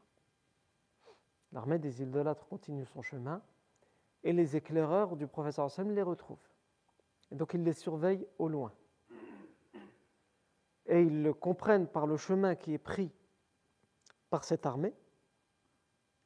L'armée 1.52 1.78
des 1.78 2.02
idolâtres 2.02 2.46
continue 2.46 2.84
son 2.84 3.02
chemin 3.02 3.42
et 4.22 4.32
les 4.32 4.56
éclaireurs 4.56 5.16
du 5.16 5.26
professeur 5.26 5.64
Hassan 5.64 5.94
les 5.94 6.02
retrouvent. 6.02 6.38
Et 7.30 7.34
donc 7.34 7.54
ils 7.54 7.62
les 7.62 7.72
surveillent 7.72 8.26
au 8.38 8.48
loin. 8.48 8.72
Et 10.86 11.02
ils 11.02 11.22
le 11.22 11.32
comprennent 11.32 11.86
par 11.86 12.06
le 12.06 12.16
chemin 12.16 12.54
qui 12.56 12.74
est 12.74 12.78
pris 12.78 13.12
par 14.28 14.44
cette 14.44 14.66
armée. 14.66 14.94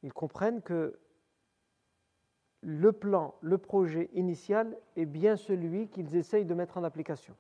Ils 0.03 0.13
comprennent 0.13 0.63
que 0.63 0.99
le 2.65 2.93
plan, 2.93 3.35
le 3.41 3.59
projet 3.59 4.11
initial 4.15 4.77
est 4.97 5.05
bien 5.05 5.37
celui 5.37 5.89
qu'ils 5.89 6.17
essayent 6.17 6.47
de 6.47 6.55
mettre 6.55 6.79
en 6.79 6.85
application. 6.85 7.35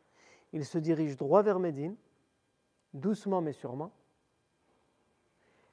Ils 0.52 0.64
se 0.64 0.78
dirigent 0.78 1.16
droit 1.16 1.42
vers 1.42 1.58
Médine, 1.58 1.96
doucement 2.92 3.40
mais 3.40 3.52
sûrement, 3.52 3.92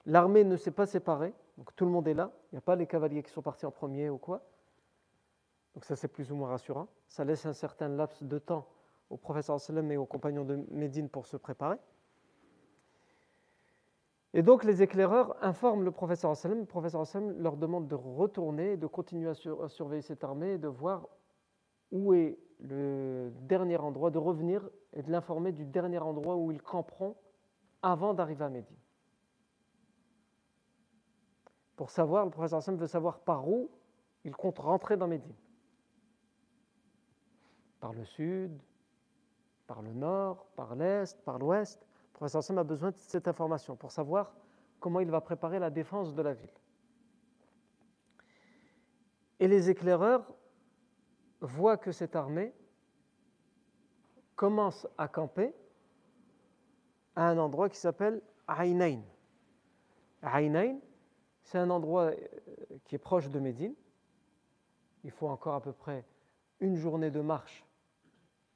L'armée 0.06 0.44
ne 0.44 0.58
s'est 0.58 0.72
pas 0.72 0.86
séparée, 0.86 1.34
donc 1.58 1.76
tout 1.76 1.86
le 1.86 1.92
monde 1.92 2.08
est 2.08 2.14
là. 2.14 2.32
Il 2.52 2.56
n'y 2.56 2.58
a 2.58 2.62
pas 2.62 2.76
les 2.76 2.88
cavaliers 2.88 3.22
qui 3.22 3.32
sont 3.32 3.42
partis 3.42 3.66
en 3.66 3.72
premier 3.72 4.10
ou 4.10 4.18
quoi. 4.18 4.42
Donc 5.76 5.86
ça 5.86 5.96
c'est 5.96 6.08
plus 6.08 6.32
ou 6.32 6.36
moins 6.36 6.50
rassurant. 6.50 6.88
Ça 7.08 7.24
laisse 7.24 7.46
un 7.46 7.54
certain 7.54 7.88
laps 7.88 8.24
de 8.24 8.40
temps 8.40 8.68
au 9.10 9.18
professeur 9.18 9.58
et 9.70 9.98
aux 9.98 10.06
compagnons 10.06 10.46
de 10.46 10.66
Médine 10.72 11.10
pour 11.10 11.28
se 11.28 11.38
préparer. 11.38 11.78
Et 14.34 14.44
donc 14.44 14.64
les 14.64 14.82
éclaireurs 14.82 15.36
informent 15.44 15.84
le 15.84 15.92
professeur 15.92 16.36
sallam. 16.36 16.60
Le 16.60 16.66
professeur 16.66 17.06
sallam 17.06 17.38
leur 17.42 17.58
demande 17.58 17.88
de 17.88 17.96
retourner, 17.96 18.78
de 18.78 18.88
continuer 18.88 19.30
à, 19.30 19.68
surveiller 19.70 20.02
cette 20.02 20.24
armée 20.24 20.58
de 20.58 20.68
voir 20.68 21.08
où 21.92 22.14
est 22.14 22.38
le 22.60 23.32
dernier 23.42 23.78
endroit, 23.78 24.12
de 24.12 24.18
revenir 24.18 24.70
et 24.94 25.02
de 25.02 25.12
l'informer 25.12 25.52
du 25.52 25.66
dernier 25.66 26.00
endroit 26.00 26.38
où 26.38 26.52
ils 26.52 26.62
camperont 26.62 27.16
avant 27.82 28.14
d'arriver 28.14 28.46
à 28.46 28.50
Médine 28.50 28.78
pour 31.82 31.90
savoir, 31.90 32.26
le 32.26 32.30
professeur 32.30 32.60
Hassan 32.60 32.78
veut 32.78 32.86
savoir 32.86 33.22
par 33.22 33.50
où 33.50 33.72
il 34.24 34.36
compte 34.36 34.60
rentrer 34.60 34.98
dans 34.98 35.08
Médine. 35.08 35.34
Par 37.80 37.92
le 37.92 38.06
sud, 38.06 38.62
par 39.66 39.82
le 39.82 39.92
nord, 39.92 40.46
par 40.56 40.76
l'est, 40.76 41.20
par 41.26 41.40
l'ouest. 41.40 41.84
Hassan 42.26 42.58
a 42.58 42.64
besoin 42.64 42.92
de 42.92 42.98
cette 42.98 43.28
information 43.28 43.76
pour 43.76 43.92
savoir 43.92 44.34
comment 44.80 45.00
il 45.00 45.10
va 45.10 45.22
préparer 45.22 45.60
la 45.60 45.70
défense 45.70 46.14
de 46.14 46.22
la 46.22 46.34
ville. 46.34 46.50
Et 49.40 49.48
les 49.48 49.70
éclaireurs 49.70 50.32
voient 51.42 51.78
que 51.78 51.92
cette 51.92 52.16
armée 52.16 52.54
commence 54.36 54.88
à 54.98 55.08
camper 55.08 55.54
à 57.16 57.28
un 57.28 57.38
endroit 57.38 57.70
qui 57.70 57.78
s'appelle 57.78 58.22
Aïnaïn. 58.48 59.02
Aïnaïn, 60.22 60.80
c'est 61.44 61.58
un 61.58 61.70
endroit 61.70 62.12
euh, 62.12 62.16
qui 62.86 62.96
est 62.96 63.00
proche 63.00 63.30
de 63.30 63.40
Médine. 63.40 63.74
Il 65.04 65.12
faut 65.12 65.28
encore 65.28 65.56
à 65.56 65.62
peu 65.62 65.74
près 65.74 66.06
une 66.60 66.76
journée 66.76 67.10
de 67.10 67.22
marche 67.22 67.66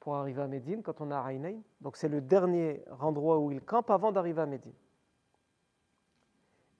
pour 0.06 0.14
arriver 0.14 0.40
à 0.40 0.46
Médine 0.46 0.84
quand 0.84 1.00
on 1.00 1.10
a 1.10 1.18
à 1.18 1.32
Donc 1.80 1.96
c'est 1.96 2.06
le 2.06 2.20
dernier 2.20 2.84
endroit 3.00 3.40
où 3.40 3.50
il 3.50 3.60
campe 3.60 3.90
avant 3.90 4.12
d'arriver 4.12 4.40
à 4.40 4.46
Médine. 4.46 4.72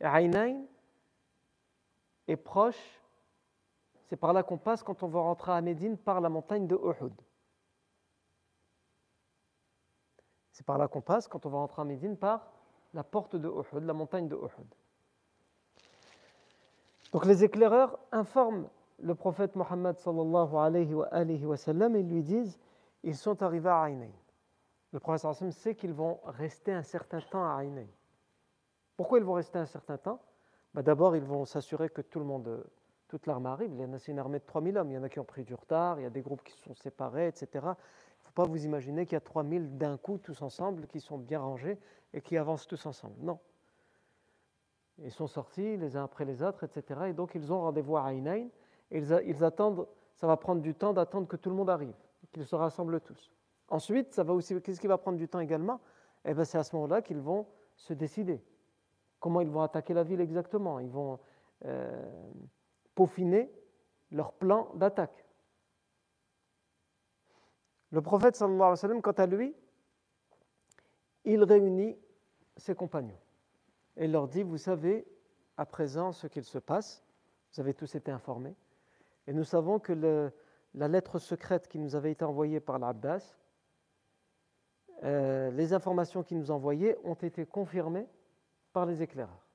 Et 0.01 0.05
est 2.29 2.37
proche, 2.37 3.03
c'est 4.05 4.17
par 4.17 4.33
là 4.33 4.45
qu'on 4.45 4.59
passe 4.59 4.85
quand 4.85 5.03
on 5.03 5.09
va 5.09 5.19
rentrer 5.19 5.51
à 5.51 5.61
Médine 5.61 5.97
par 5.97 6.21
la 6.21 6.29
montagne 6.29 6.69
de 6.69 6.77
Uhud. 6.77 7.21
C'est 10.53 10.65
par 10.65 10.79
là 10.79 10.87
qu'on 10.87 11.01
passe 11.01 11.27
quand 11.27 11.45
on 11.47 11.51
va 11.51 11.59
rentrer 11.59 11.83
à 11.83 11.85
Médine 11.85 12.17
par 12.17 12.53
la 12.95 13.03
porte 13.03 13.35
de 13.35 13.49
Uhud, 13.49 13.83
la 13.83 13.93
montagne 13.93 14.29
de 14.29 14.37
Uhud. 14.37 14.73
Donc 17.11 17.25
les 17.25 17.43
éclaireurs 17.43 17.99
informent 18.13 18.69
le 19.01 19.17
prophète 19.17 19.57
Mohammed 19.57 19.99
sallallahu 19.99 20.55
alayhi 20.55 20.95
wa, 20.95 21.07
alayhi 21.07 21.45
wa 21.45 21.57
et 21.57 22.03
lui 22.05 22.23
disent 22.23 22.57
ils 23.07 23.17
sont 23.17 23.41
arrivés 23.43 23.69
à 23.69 23.83
Aïnaïn. 23.83 24.11
Le 24.93 25.01
prophète 25.01 25.21
sallam 25.21 25.53
sait 25.53 25.77
qu'ils 25.77 25.93
vont 25.93 26.19
rester 26.25 26.73
un 26.73 26.83
certain 26.83 27.21
temps 27.21 27.45
à 27.45 27.61
Aïnaïn. 27.61 27.89
Pourquoi 28.97 29.19
ils 29.19 29.25
vont 29.25 29.35
rester 29.35 29.59
un 29.59 29.67
certain 29.67 29.97
temps? 29.97 30.21
Bah, 30.75 30.83
D'abord, 30.83 31.15
ils 31.15 31.23
vont 31.23 31.45
s'assurer 31.45 31.89
que 31.89 32.03
tout 32.03 32.19
le 32.19 32.25
monde, 32.25 32.65
toute 33.07 33.27
l'armée 33.27 33.49
arrive. 33.49 33.71
Il 33.73 33.81
y 33.81 33.85
en 33.85 33.93
a, 33.93 33.99
c'est 33.99 34.11
une 34.11 34.19
armée 34.19 34.41
de 34.41 34.45
3000 34.45 34.77
hommes. 34.77 34.91
Il 34.91 34.95
y 34.95 34.99
en 34.99 35.05
a 35.05 35.09
qui 35.09 35.21
ont 35.21 35.25
pris 35.25 35.45
du 35.45 35.55
retard, 35.55 36.01
il 36.01 36.03
y 36.03 36.07
a 36.07 36.11
des 36.11 36.21
groupes 36.21 36.43
qui 36.43 36.53
se 36.53 36.63
sont 36.63 36.75
séparés, 36.75 37.29
etc. 37.29 37.49
Il 37.55 37.59
ne 37.61 38.25
faut 38.25 38.33
pas 38.35 38.45
vous 38.45 38.65
imaginer 38.65 39.07
qu'il 39.07 39.15
y 39.15 39.17
a 39.17 39.21
3000 39.21 39.79
d'un 39.79 39.97
coup, 39.97 40.19
tous 40.19 40.43
ensemble, 40.43 40.89
qui 40.89 41.01
sont 41.01 41.19
bien 41.19 41.39
rangés 41.39 41.79
et 42.13 42.21
qui 42.21 42.37
avancent 42.37 42.67
tous 42.67 42.87
ensemble. 42.87 43.15
Non. 43.21 43.39
Ils 44.99 45.13
sont 45.13 45.29
sortis 45.29 45.77
les 45.77 45.97
uns 45.97 46.05
après 46.05 46.25
les 46.25 46.43
autres, 46.43 46.65
etc. 46.65 47.03
Et 47.09 47.13
donc 47.13 47.37
ils 47.37 47.53
ont 47.53 47.61
rendez-vous 47.61 47.97
à 47.99 48.07
Aïnaïn. 48.07 48.49
Et 48.91 48.99
ils, 48.99 49.45
attendent, 49.45 49.87
ça 50.15 50.27
va 50.27 50.37
prendre 50.37 50.63
du 50.63 50.75
temps 50.75 50.93
d'attendre 50.93 51.29
que 51.29 51.37
tout 51.37 51.51
le 51.51 51.57
monde 51.57 51.71
arrive, 51.71 51.95
qu'ils 52.33 52.47
se 52.47 52.55
rassemblent 52.55 53.01
tous. 53.01 53.33
Ensuite, 53.69 54.13
ça 54.13 54.23
va 54.23 54.33
aussi, 54.33 54.61
qu'est-ce 54.63 54.81
qui 54.81 54.87
va 54.87 54.99
prendre 54.99 55.19
du 55.19 55.29
temps 55.29 55.41
également? 55.41 55.81
Eh 56.25 56.35
bien, 56.35 56.45
c'est 56.45 56.59
à 56.59 56.65
ce 56.65 56.75
moment-là 56.77 57.03
qu'ils 57.03 57.21
vont 57.21 57.47
se 57.75 57.93
décider. 57.93 58.43
Comment 59.19 59.41
ils 59.41 59.51
vont 59.51 59.63
attaquer 59.63 59.95
la 59.95 60.05
ville 60.05 60.21
exactement? 60.21 60.79
Ils 60.79 60.91
vont 60.91 61.19
euh, 61.65 62.33
peaufiner 62.95 63.51
leur 64.11 64.33
plan 64.33 64.71
d'attaque. 64.75 65.25
Le 67.91 68.03
prophète 68.03 68.37
sallallahu 68.37 68.61
alayhi 68.61 68.71
wa 68.71 68.77
sallam, 68.77 69.03
quant 69.03 69.13
à 69.13 69.27
lui, 69.27 69.55
il 71.25 71.43
réunit 71.43 71.99
ses 72.57 72.75
compagnons 72.75 73.19
et 73.97 74.07
leur 74.07 74.29
dit, 74.29 74.43
vous 74.43 74.59
savez 74.59 75.07
à 75.57 75.67
présent 75.67 76.13
ce 76.13 76.27
qu'il 76.27 76.45
se 76.45 76.59
passe, 76.59 77.05
vous 77.53 77.61
avez 77.61 77.75
tous 77.75 77.95
été 77.95 78.11
informés, 78.11 78.55
et 79.27 79.33
nous 79.33 79.45
savons 79.45 79.79
que 79.79 80.31
la 80.77 80.89
lettre 80.89 81.19
secrète 81.19 81.69
qui 81.69 81.79
nous 81.79 81.97
avait 81.97 82.13
été 82.13 82.25
envoyée 82.25 82.61
par 82.61 82.79
l'Abbas, 82.79 83.35
euh, 85.05 85.51
les 85.51 85.73
informations 85.73 86.23
qu'il 86.23 86.39
nous 86.39 86.51
envoyait 86.51 86.99
ont 87.05 87.15
été 87.15 87.45
confirmées 87.47 88.07
par 88.73 88.87
les 88.87 89.03
éclaireurs. 89.03 89.47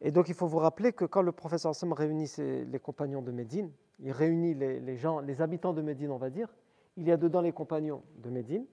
Et 0.00 0.10
donc 0.10 0.28
il 0.28 0.34
faut 0.34 0.46
vous 0.46 0.58
rappeler 0.58 0.92
que 0.92 1.06
quand 1.06 1.22
le 1.22 1.32
professeur 1.32 1.74
Sam 1.74 1.94
réunit 1.94 2.30
les 2.38 2.78
compagnons 2.78 3.22
de 3.22 3.32
Médine, 3.32 3.72
il 4.00 4.12
réunit 4.12 4.54
les, 4.54 4.96
gens, 4.96 5.20
les 5.20 5.40
habitants 5.40 5.72
de 5.72 5.80
Médine, 5.80 6.10
on 6.10 6.18
va 6.18 6.28
dire, 6.28 6.54
il 6.96 7.04
y 7.04 7.12
a 7.12 7.16
dedans 7.16 7.40
les 7.40 7.52
compagnons 7.52 8.02
de 8.16 8.28
Médine, 8.28 8.66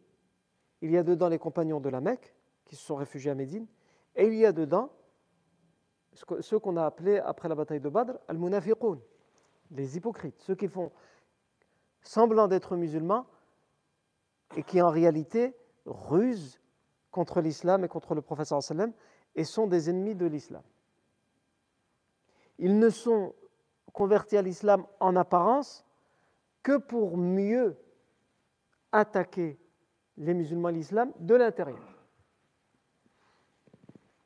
il 0.81 0.91
y 0.91 0.97
a 0.97 1.03
dedans 1.03 1.29
les 1.29 1.39
compagnons 1.39 1.79
de 1.79 1.89
la 1.89 2.01
Mecque, 2.01 2.35
qui 2.65 2.75
se 2.75 2.83
sont 2.83 2.95
réfugiés 2.95 3.31
à 3.31 3.35
Médine, 3.35 3.65
et 4.15 4.27
il 4.27 4.35
y 4.35 4.45
a 4.45 4.51
dedans 4.51 4.89
ceux 6.41 6.59
qu'on 6.59 6.75
a 6.75 6.85
appelés 6.85 7.19
après 7.19 7.47
la 7.47 7.55
bataille 7.55 7.79
de 7.79 7.87
Badr, 7.87 8.17
al-munafiqun, 8.27 8.99
les 9.71 9.97
hypocrites, 9.97 10.39
ceux 10.39 10.55
qui 10.55 10.67
font 10.67 10.91
semblant 12.01 12.47
d'être 12.47 12.75
musulmans 12.75 13.25
et 14.55 14.63
qui 14.63 14.81
en 14.81 14.89
réalité 14.89 15.55
rusent 15.85 16.59
contre 17.11 17.41
l'islam 17.41 17.83
et 17.83 17.87
contre 17.87 18.15
le 18.15 18.21
prophète 18.21 18.47
sallam 18.47 18.93
et 19.35 19.43
sont 19.43 19.67
des 19.67 19.89
ennemis 19.89 20.15
de 20.15 20.25
l'islam. 20.25 20.63
Ils 22.57 22.77
ne 22.77 22.89
sont 22.89 23.33
convertis 23.93 24.37
à 24.37 24.41
l'islam 24.41 24.85
en 24.99 25.15
apparence 25.15 25.85
que 26.63 26.77
pour 26.77 27.17
mieux 27.17 27.77
attaquer 28.91 29.59
les 30.17 30.33
musulmans 30.33 30.67
à 30.67 30.71
l'islam 30.71 31.11
de 31.19 31.35
l'intérieur. 31.35 31.79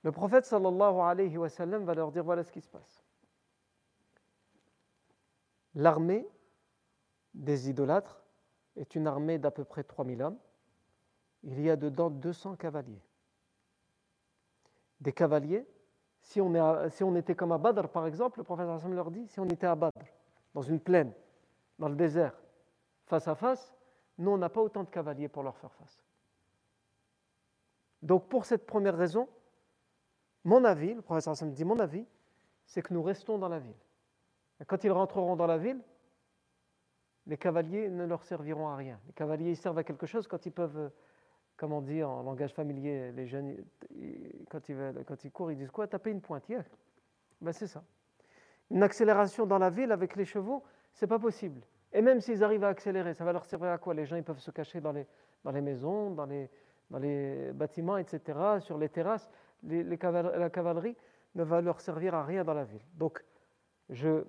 Le 0.03 0.11
prophète 0.11 0.45
sallallahu 0.45 0.99
alayhi 0.99 1.37
wa 1.37 1.49
sallam 1.49 1.83
va 1.83 1.93
leur 1.95 2.11
dire 2.11 2.23
voilà 2.23 2.43
ce 2.43 2.51
qui 2.51 2.61
se 2.61 2.69
passe. 2.69 2.94
L'armée 5.75 6.27
des 7.33 7.69
idolâtres 7.69 8.23
est 8.77 8.95
une 8.95 9.07
armée 9.07 9.37
d'à 9.37 9.51
peu 9.51 9.63
près 9.63 9.83
3000 9.83 10.21
hommes. 10.21 10.39
Il 11.43 11.61
y 11.61 11.69
a 11.69 11.75
dedans 11.75 12.09
200 12.09 12.55
cavaliers. 12.55 13.01
Des 15.01 15.11
cavaliers, 15.11 15.67
si 16.21 16.41
on, 16.41 17.15
était 17.15 17.35
comme 17.35 17.51
à 17.51 17.57
Badr 17.57 17.89
par 17.89 18.07
exemple, 18.07 18.39
le 18.39 18.43
prophète 18.43 18.65
sallam 18.65 18.95
leur 18.95 19.11
dit 19.11 19.27
si 19.27 19.39
on 19.39 19.45
était 19.45 19.67
à 19.67 19.75
Badr, 19.75 20.01
dans 20.53 20.61
une 20.61 20.79
plaine, 20.79 21.13
dans 21.77 21.89
le 21.89 21.95
désert, 21.95 22.33
face 23.05 23.27
à 23.27 23.35
face, 23.35 23.75
nous 24.17 24.31
on 24.31 24.37
n'a 24.37 24.49
pas 24.49 24.61
autant 24.61 24.83
de 24.83 24.89
cavaliers 24.89 25.27
pour 25.27 25.43
leur 25.43 25.57
faire 25.57 25.73
face. 25.73 26.03
Donc 28.01 28.27
pour 28.29 28.45
cette 28.45 28.65
première 28.65 28.97
raison, 28.97 29.27
mon 30.43 30.63
avis, 30.63 30.93
le 30.93 31.01
professeur 31.01 31.33
Hassan 31.33 31.51
dit 31.51 31.65
mon 31.65 31.79
avis, 31.79 32.05
c'est 32.65 32.81
que 32.81 32.93
nous 32.93 33.03
restons 33.03 33.37
dans 33.37 33.49
la 33.49 33.59
ville. 33.59 33.75
Quand 34.67 34.83
ils 34.83 34.91
rentreront 34.91 35.35
dans 35.35 35.47
la 35.47 35.57
ville, 35.57 35.81
les 37.27 37.37
cavaliers 37.37 37.89
ne 37.89 38.05
leur 38.05 38.23
serviront 38.23 38.67
à 38.67 38.75
rien. 38.75 38.99
Les 39.07 39.13
cavaliers 39.13 39.55
servent 39.55 39.77
à 39.77 39.83
quelque 39.83 40.05
chose 40.05 40.27
quand 40.27 40.45
ils 40.45 40.51
peuvent, 40.51 40.77
euh, 40.77 40.89
comme 41.57 41.73
on 41.73 41.81
dit 41.81 42.03
en 42.03 42.23
langage 42.23 42.53
familier, 42.53 43.11
les 43.11 43.25
jeunes, 43.25 43.57
quand 44.49 44.69
ils, 44.69 45.03
quand 45.05 45.23
ils 45.23 45.31
courent, 45.31 45.51
ils 45.51 45.57
disent 45.57 45.71
quoi? 45.71 45.87
Taper 45.87 46.11
une 46.11 46.21
pointe. 46.21 46.45
Ben 47.41 47.51
c'est 47.51 47.67
ça. 47.67 47.83
Une 48.71 48.83
accélération 48.83 49.45
dans 49.45 49.57
la 49.57 49.69
ville 49.69 49.91
avec 49.91 50.15
les 50.15 50.25
chevaux, 50.25 50.63
c'est 50.93 51.07
pas 51.07 51.19
possible. 51.19 51.61
Et 51.91 52.01
même 52.01 52.21
s'ils 52.21 52.43
arrivent 52.43 52.63
à 52.63 52.69
accélérer, 52.69 53.13
ça 53.13 53.25
va 53.25 53.33
leur 53.33 53.45
servir 53.45 53.69
à 53.69 53.77
quoi? 53.77 53.93
Les 53.93 54.05
gens 54.05 54.15
ils 54.15 54.23
peuvent 54.23 54.39
se 54.39 54.51
cacher 54.51 54.81
dans 54.81 54.91
les, 54.91 55.07
dans 55.43 55.51
les 55.51 55.61
maisons, 55.61 56.11
dans 56.11 56.25
les, 56.25 56.49
dans 56.89 56.99
les 56.99 57.51
bâtiments, 57.53 57.97
etc., 57.97 58.59
sur 58.59 58.77
les 58.77 58.89
terrasses 58.89 59.29
la 59.67 60.49
cavalerie 60.49 60.95
ne 61.35 61.43
va 61.43 61.61
leur 61.61 61.81
servir 61.81 62.13
à 62.15 62.23
rien 62.23 62.43
dans 62.43 62.53
la 62.53 62.63
ville. 62.63 62.81
Donc, 62.93 63.23
je 63.89 64.23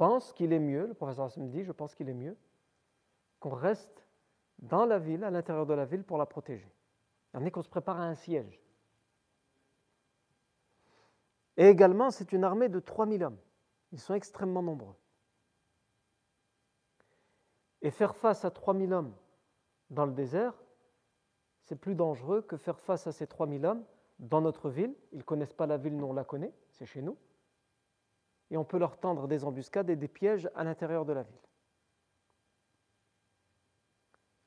pense 0.00 0.32
qu'il 0.32 0.54
est 0.54 0.58
mieux, 0.58 0.86
le 0.86 0.94
professeur 0.94 1.28
me 1.36 1.48
dit, 1.50 1.62
je 1.62 1.72
pense 1.72 1.94
qu'il 1.94 2.08
est 2.08 2.14
mieux 2.14 2.34
qu'on 3.38 3.50
reste 3.50 4.06
dans 4.58 4.86
la 4.86 4.98
ville, 4.98 5.22
à 5.24 5.30
l'intérieur 5.30 5.66
de 5.66 5.74
la 5.74 5.84
ville, 5.84 6.04
pour 6.04 6.16
la 6.16 6.24
protéger. 6.24 6.72
Il 7.38 7.46
est 7.46 7.50
qu'on 7.50 7.60
se 7.60 7.68
prépare 7.68 8.00
à 8.00 8.04
un 8.04 8.14
siège. 8.14 8.62
Et 11.58 11.66
également, 11.66 12.10
c'est 12.10 12.32
une 12.32 12.44
armée 12.44 12.70
de 12.70 12.80
3000 12.80 13.22
hommes. 13.24 13.36
Ils 13.92 14.00
sont 14.00 14.14
extrêmement 14.14 14.62
nombreux. 14.62 14.96
Et 17.82 17.90
faire 17.90 18.16
face 18.16 18.46
à 18.46 18.50
3000 18.50 18.94
hommes 18.94 19.14
dans 19.90 20.06
le 20.06 20.12
désert, 20.12 20.54
c'est 21.60 21.76
plus 21.76 21.94
dangereux 21.94 22.40
que 22.40 22.56
faire 22.56 22.80
face 22.80 23.06
à 23.06 23.12
ces 23.12 23.26
3000 23.26 23.66
hommes 23.66 23.84
dans 24.18 24.40
notre 24.40 24.70
ville. 24.70 24.94
Ils 25.12 25.18
ne 25.18 25.24
connaissent 25.24 25.52
pas 25.52 25.66
la 25.66 25.76
ville, 25.76 25.94
nous 25.94 26.06
on 26.06 26.14
la 26.14 26.24
connaît, 26.24 26.54
c'est 26.70 26.86
chez 26.86 27.02
nous. 27.02 27.18
Et 28.50 28.56
on 28.56 28.64
peut 28.64 28.78
leur 28.78 28.98
tendre 28.98 29.28
des 29.28 29.44
embuscades 29.44 29.90
et 29.90 29.96
des 29.96 30.08
pièges 30.08 30.48
à 30.54 30.64
l'intérieur 30.64 31.04
de 31.04 31.12
la 31.12 31.22
ville. 31.22 31.40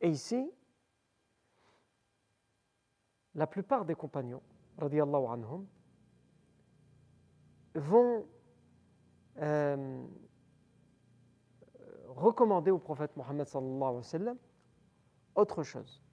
Et 0.01 0.09
ici, 0.09 0.51
la 3.35 3.47
plupart 3.47 3.85
des 3.85 3.95
compagnons, 3.95 4.43
radiallahu 4.77 5.25
anhum, 5.25 5.65
vont 7.75 8.27
euh, 9.37 10.05
recommander 12.09 12.71
au 12.71 12.79
prophète 12.79 13.15
Mohammed 13.15 13.47
sallallahu 13.47 13.81
alayhi 13.81 13.95
wa 13.95 14.03
sallam 14.03 14.37
autre 15.35 15.63
chose. 15.63 16.03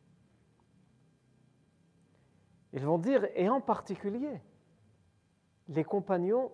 Ils 2.73 2.87
vont 2.87 2.99
dire, 2.99 3.27
et 3.35 3.49
en 3.49 3.61
particulier, 3.61 4.41
les 5.69 5.85
compagnons 5.85 6.53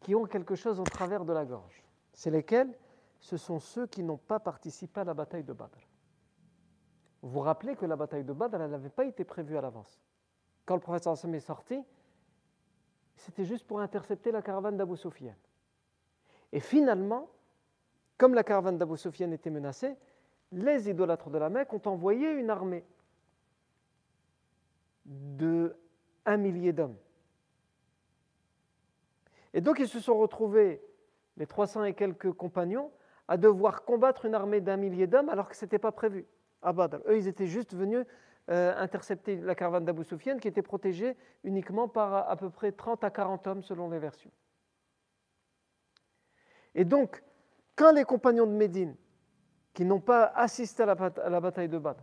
qui 0.00 0.14
ont 0.14 0.26
quelque 0.26 0.54
chose 0.54 0.80
au 0.80 0.84
travers 0.84 1.24
de 1.24 1.32
la 1.32 1.44
gorge. 1.44 1.82
C'est 2.12 2.30
lesquels? 2.30 2.72
Ce 3.20 3.36
sont 3.36 3.58
ceux 3.58 3.86
qui 3.86 4.02
n'ont 4.02 4.16
pas 4.16 4.38
participé 4.38 5.00
à 5.00 5.04
la 5.04 5.14
bataille 5.14 5.42
de 5.42 5.52
Badr. 5.52 5.78
Vous 7.22 7.30
vous 7.30 7.40
rappelez 7.40 7.74
que 7.74 7.84
la 7.84 7.96
bataille 7.96 8.24
de 8.24 8.32
Badr, 8.32 8.60
elle 8.62 8.70
n'avait 8.70 8.90
pas 8.90 9.04
été 9.04 9.24
prévue 9.24 9.56
à 9.56 9.60
l'avance. 9.60 10.00
Quand 10.64 10.74
le 10.74 10.80
prophète 10.80 11.02
sallam 11.02 11.34
est 11.34 11.40
sorti, 11.40 11.82
c'était 13.16 13.44
juste 13.44 13.66
pour 13.66 13.80
intercepter 13.80 14.30
la 14.30 14.42
caravane 14.42 14.76
d'Abu 14.76 14.96
Sufyan. 14.96 15.34
Et 16.52 16.60
finalement, 16.60 17.28
comme 18.16 18.34
la 18.34 18.44
caravane 18.44 18.78
d'Abu 18.78 18.96
Sufyan 18.96 19.32
était 19.32 19.50
menacée, 19.50 19.96
les 20.52 20.88
idolâtres 20.88 21.30
de 21.30 21.38
la 21.38 21.50
Mecque 21.50 21.72
ont 21.72 21.82
envoyé 21.86 22.30
une 22.30 22.50
armée 22.50 22.84
de 25.04 25.76
un 26.24 26.36
millier 26.36 26.72
d'hommes. 26.72 26.96
Et 29.54 29.60
donc 29.60 29.78
ils 29.78 29.88
se 29.88 30.00
sont 30.00 30.16
retrouvés, 30.16 30.82
les 31.36 31.46
300 31.46 31.84
et 31.84 31.94
quelques 31.94 32.32
compagnons, 32.32 32.90
à 33.28 33.36
devoir 33.36 33.84
combattre 33.84 34.24
une 34.24 34.34
armée 34.34 34.60
d'un 34.60 34.76
millier 34.76 35.06
d'hommes 35.06 35.28
alors 35.28 35.48
que 35.48 35.56
ce 35.56 35.64
n'était 35.64 35.78
pas 35.78 35.92
prévu 35.92 36.26
à 36.62 36.72
Badr. 36.72 36.98
Eux, 37.06 37.16
ils 37.16 37.28
étaient 37.28 37.46
juste 37.46 37.74
venus 37.74 38.04
euh, 38.50 38.74
intercepter 38.76 39.36
la 39.36 39.54
caravane 39.54 39.84
d'Abu 39.84 40.04
Sufyan 40.04 40.38
qui 40.38 40.48
était 40.48 40.62
protégée 40.62 41.16
uniquement 41.44 41.88
par 41.88 42.28
à, 42.28 42.36
peu 42.36 42.50
près 42.50 42.72
30 42.72 43.04
à 43.04 43.10
40 43.10 43.46
hommes 43.46 43.62
selon 43.62 43.90
les 43.90 43.98
versions. 43.98 44.30
Et 46.74 46.84
donc, 46.84 47.22
quand 47.76 47.92
les 47.92 48.04
compagnons 48.04 48.46
de 48.46 48.52
Médine, 48.52 48.96
qui 49.74 49.84
n'ont 49.84 50.00
pas 50.00 50.24
assisté 50.34 50.82
à 50.82 51.30
la 51.30 51.40
bataille 51.40 51.68
de 51.68 51.78
Badr, 51.78 52.02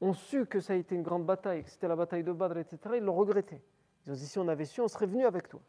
ont 0.00 0.12
su 0.12 0.46
que 0.46 0.60
ça 0.60 0.72
a 0.72 0.76
été 0.76 0.94
une 0.94 1.02
grande 1.02 1.24
bataille, 1.24 1.62
que 1.62 1.70
c'était 1.70 1.88
la 1.88 1.96
bataille 1.96 2.24
de 2.24 2.32
Badr, 2.32 2.58
etc., 2.58 2.78
ils 2.96 3.02
l'ont 3.02 3.14
regretté. 3.14 3.62
Ils 4.04 4.12
ont 4.12 4.14
dit 4.14 4.26
si 4.26 4.38
on 4.38 4.48
avait 4.48 4.64
su, 4.64 4.80
on 4.80 4.88
serait 4.88 5.06
venu 5.06 5.24
avec 5.24 5.48
toi. 5.48 5.60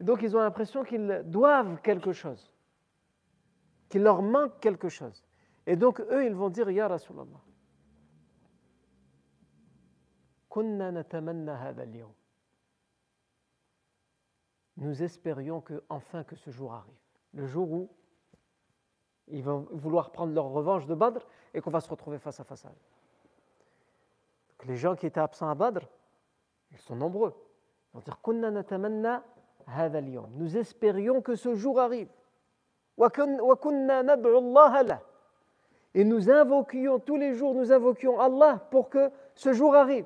Donc 0.00 0.22
ils 0.22 0.36
ont 0.36 0.40
l'impression 0.40 0.84
qu'ils 0.84 1.22
doivent 1.26 1.80
quelque 1.80 2.12
chose, 2.12 2.52
qu'il 3.88 4.02
leur 4.02 4.22
manque 4.22 4.60
quelque 4.60 4.88
chose. 4.88 5.24
Et 5.66 5.76
donc 5.76 6.00
eux, 6.00 6.24
ils 6.26 6.34
vont 6.34 6.50
dire 6.50 6.70
Ya 6.70 6.88
Rasulallah, 6.88 7.40
nous 14.78 15.02
espérions 15.02 15.60
que 15.60 15.82
enfin 15.88 16.24
que 16.24 16.36
ce 16.36 16.50
jour 16.50 16.72
arrive, 16.72 16.94
le 17.34 17.46
jour 17.46 17.70
où 17.70 17.90
ils 19.28 19.42
vont 19.42 19.66
vouloir 19.70 20.12
prendre 20.12 20.32
leur 20.32 20.46
revanche 20.46 20.86
de 20.86 20.94
Badr 20.94 21.20
et 21.52 21.60
qu'on 21.60 21.70
va 21.70 21.80
se 21.80 21.90
retrouver 21.90 22.18
face 22.18 22.40
à 22.40 22.44
face 22.44 22.64
à 22.64 22.68
eux 22.68 22.96
les 24.66 24.76
gens 24.76 24.96
qui 24.96 25.06
étaient 25.06 25.20
absents 25.20 25.48
à 25.48 25.54
Badr, 25.54 25.86
ils 26.70 26.78
sont 26.78 26.96
nombreux. 26.96 27.34
Ils 27.92 27.96
vont 27.96 28.00
dire 28.00 28.20
Nous 30.33 30.57
espérions 30.57 31.21
que 31.21 31.35
ce 31.35 31.55
jour 31.55 31.79
arrive. 31.79 32.09
Et 35.93 36.03
nous 36.03 36.29
invoquions 36.29 36.99
tous 36.99 37.17
les 37.17 37.33
jours, 37.33 37.53
nous 37.53 37.71
invoquions 37.71 38.19
Allah 38.19 38.67
pour 38.69 38.89
que 38.89 39.11
ce 39.35 39.53
jour 39.53 39.75
arrive. 39.75 40.05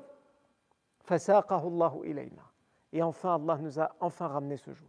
Et 2.92 3.02
enfin, 3.02 3.34
Allah 3.34 3.58
nous 3.58 3.80
a 3.80 3.94
enfin 4.00 4.28
ramené 4.28 4.56
ce 4.56 4.72
jour. 4.72 4.88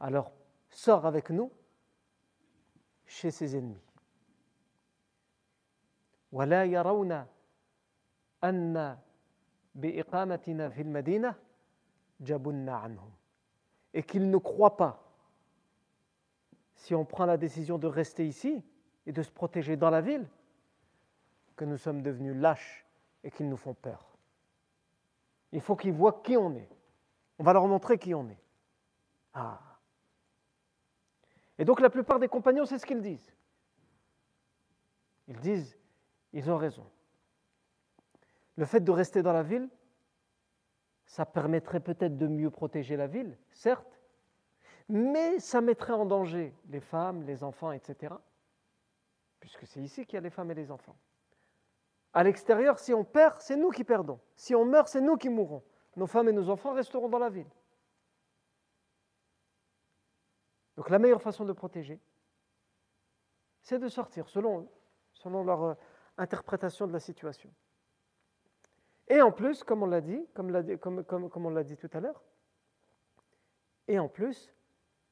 Alors, 0.00 0.32
sors 0.70 1.06
avec 1.06 1.30
nous 1.30 1.50
chez 3.06 3.30
ses 3.30 3.56
ennemis. 3.56 3.82
ولا 6.32 6.64
يرون 6.64 7.24
أن 8.44 8.98
et 13.93 14.03
qu'il 14.03 14.29
ne 14.29 14.37
croit 14.37 14.77
pas, 14.77 15.03
si 16.75 16.93
on 16.95 17.05
prend 17.05 17.25
la 17.25 17.37
décision 17.37 17.77
de 17.77 17.87
rester 17.87 18.27
ici 18.27 18.63
et 19.05 19.11
de 19.11 19.21
se 19.21 19.31
protéger 19.31 19.75
dans 19.77 19.89
la 19.89 20.01
ville, 20.01 20.27
que 21.55 21.65
nous 21.65 21.77
sommes 21.77 22.01
devenus 22.01 22.35
lâches 22.35 22.85
et 23.23 23.31
qu'ils 23.31 23.47
nous 23.49 23.57
font 23.57 23.73
peur. 23.73 24.17
Il 25.51 25.61
faut 25.61 25.75
qu'ils 25.75 25.93
voient 25.93 26.21
qui 26.23 26.35
on 26.35 26.55
est. 26.55 26.69
On 27.37 27.43
va 27.43 27.53
leur 27.53 27.67
montrer 27.67 27.97
qui 27.97 28.13
on 28.13 28.27
est. 28.29 28.41
Ah. 29.33 29.61
Et 31.57 31.65
donc 31.65 31.79
la 31.79 31.89
plupart 31.89 32.19
des 32.19 32.27
compagnons, 32.27 32.65
c'est 32.65 32.79
ce 32.79 32.85
qu'ils 32.85 33.01
disent. 33.01 33.31
Ils 35.27 35.39
disent, 35.39 35.77
ils 36.33 36.49
ont 36.49 36.57
raison. 36.57 36.85
Le 38.55 38.65
fait 38.65 38.81
de 38.81 38.91
rester 38.91 39.21
dans 39.21 39.33
la 39.33 39.43
ville, 39.43 39.69
ça 41.05 41.25
permettrait 41.25 41.79
peut-être 41.79 42.17
de 42.17 42.27
mieux 42.27 42.49
protéger 42.49 42.95
la 42.95 43.07
ville, 43.07 43.37
certes, 43.51 43.99
mais 44.89 45.39
ça 45.39 45.61
mettrait 45.61 45.93
en 45.93 46.05
danger 46.05 46.53
les 46.69 46.79
femmes, 46.79 47.23
les 47.23 47.43
enfants, 47.43 47.71
etc. 47.71 48.13
Puisque 49.39 49.65
c'est 49.65 49.81
ici 49.81 50.05
qu'il 50.05 50.15
y 50.15 50.17
a 50.17 50.21
les 50.21 50.29
femmes 50.29 50.51
et 50.51 50.55
les 50.55 50.71
enfants. 50.71 50.95
À 52.13 52.23
l'extérieur, 52.23 52.79
si 52.79 52.93
on 52.93 53.03
perd, 53.03 53.41
c'est 53.41 53.55
nous 53.55 53.71
qui 53.71 53.83
perdons. 53.83 54.19
Si 54.35 54.53
on 54.53 54.65
meurt, 54.65 54.87
c'est 54.87 55.01
nous 55.01 55.17
qui 55.17 55.29
mourrons. 55.29 55.63
Nos 55.95 56.07
femmes 56.07 56.29
et 56.29 56.33
nos 56.33 56.49
enfants 56.49 56.73
resteront 56.73 57.09
dans 57.09 57.19
la 57.19 57.29
ville. 57.29 57.49
Donc 60.77 60.89
la 60.89 60.99
meilleure 60.99 61.21
façon 61.21 61.45
de 61.45 61.53
protéger, 61.53 61.99
c'est 63.61 63.79
de 63.79 63.87
sortir 63.87 64.27
selon, 64.27 64.67
selon 65.13 65.43
leur 65.43 65.63
euh, 65.63 65.73
interprétation 66.17 66.87
de 66.87 66.93
la 66.93 66.99
situation. 66.99 67.51
Et 69.07 69.21
en 69.21 69.31
plus, 69.31 69.63
comme 69.63 69.83
on 69.83 69.87
l'a 69.87 70.01
dit, 70.01 70.25
comme, 70.33 70.49
on 70.49 71.49
l'a 71.49 71.63
dit 71.63 71.77
tout 71.77 71.89
à 71.93 71.99
l'heure, 71.99 72.23
et 73.87 73.99
en 73.99 74.07
plus, 74.07 74.53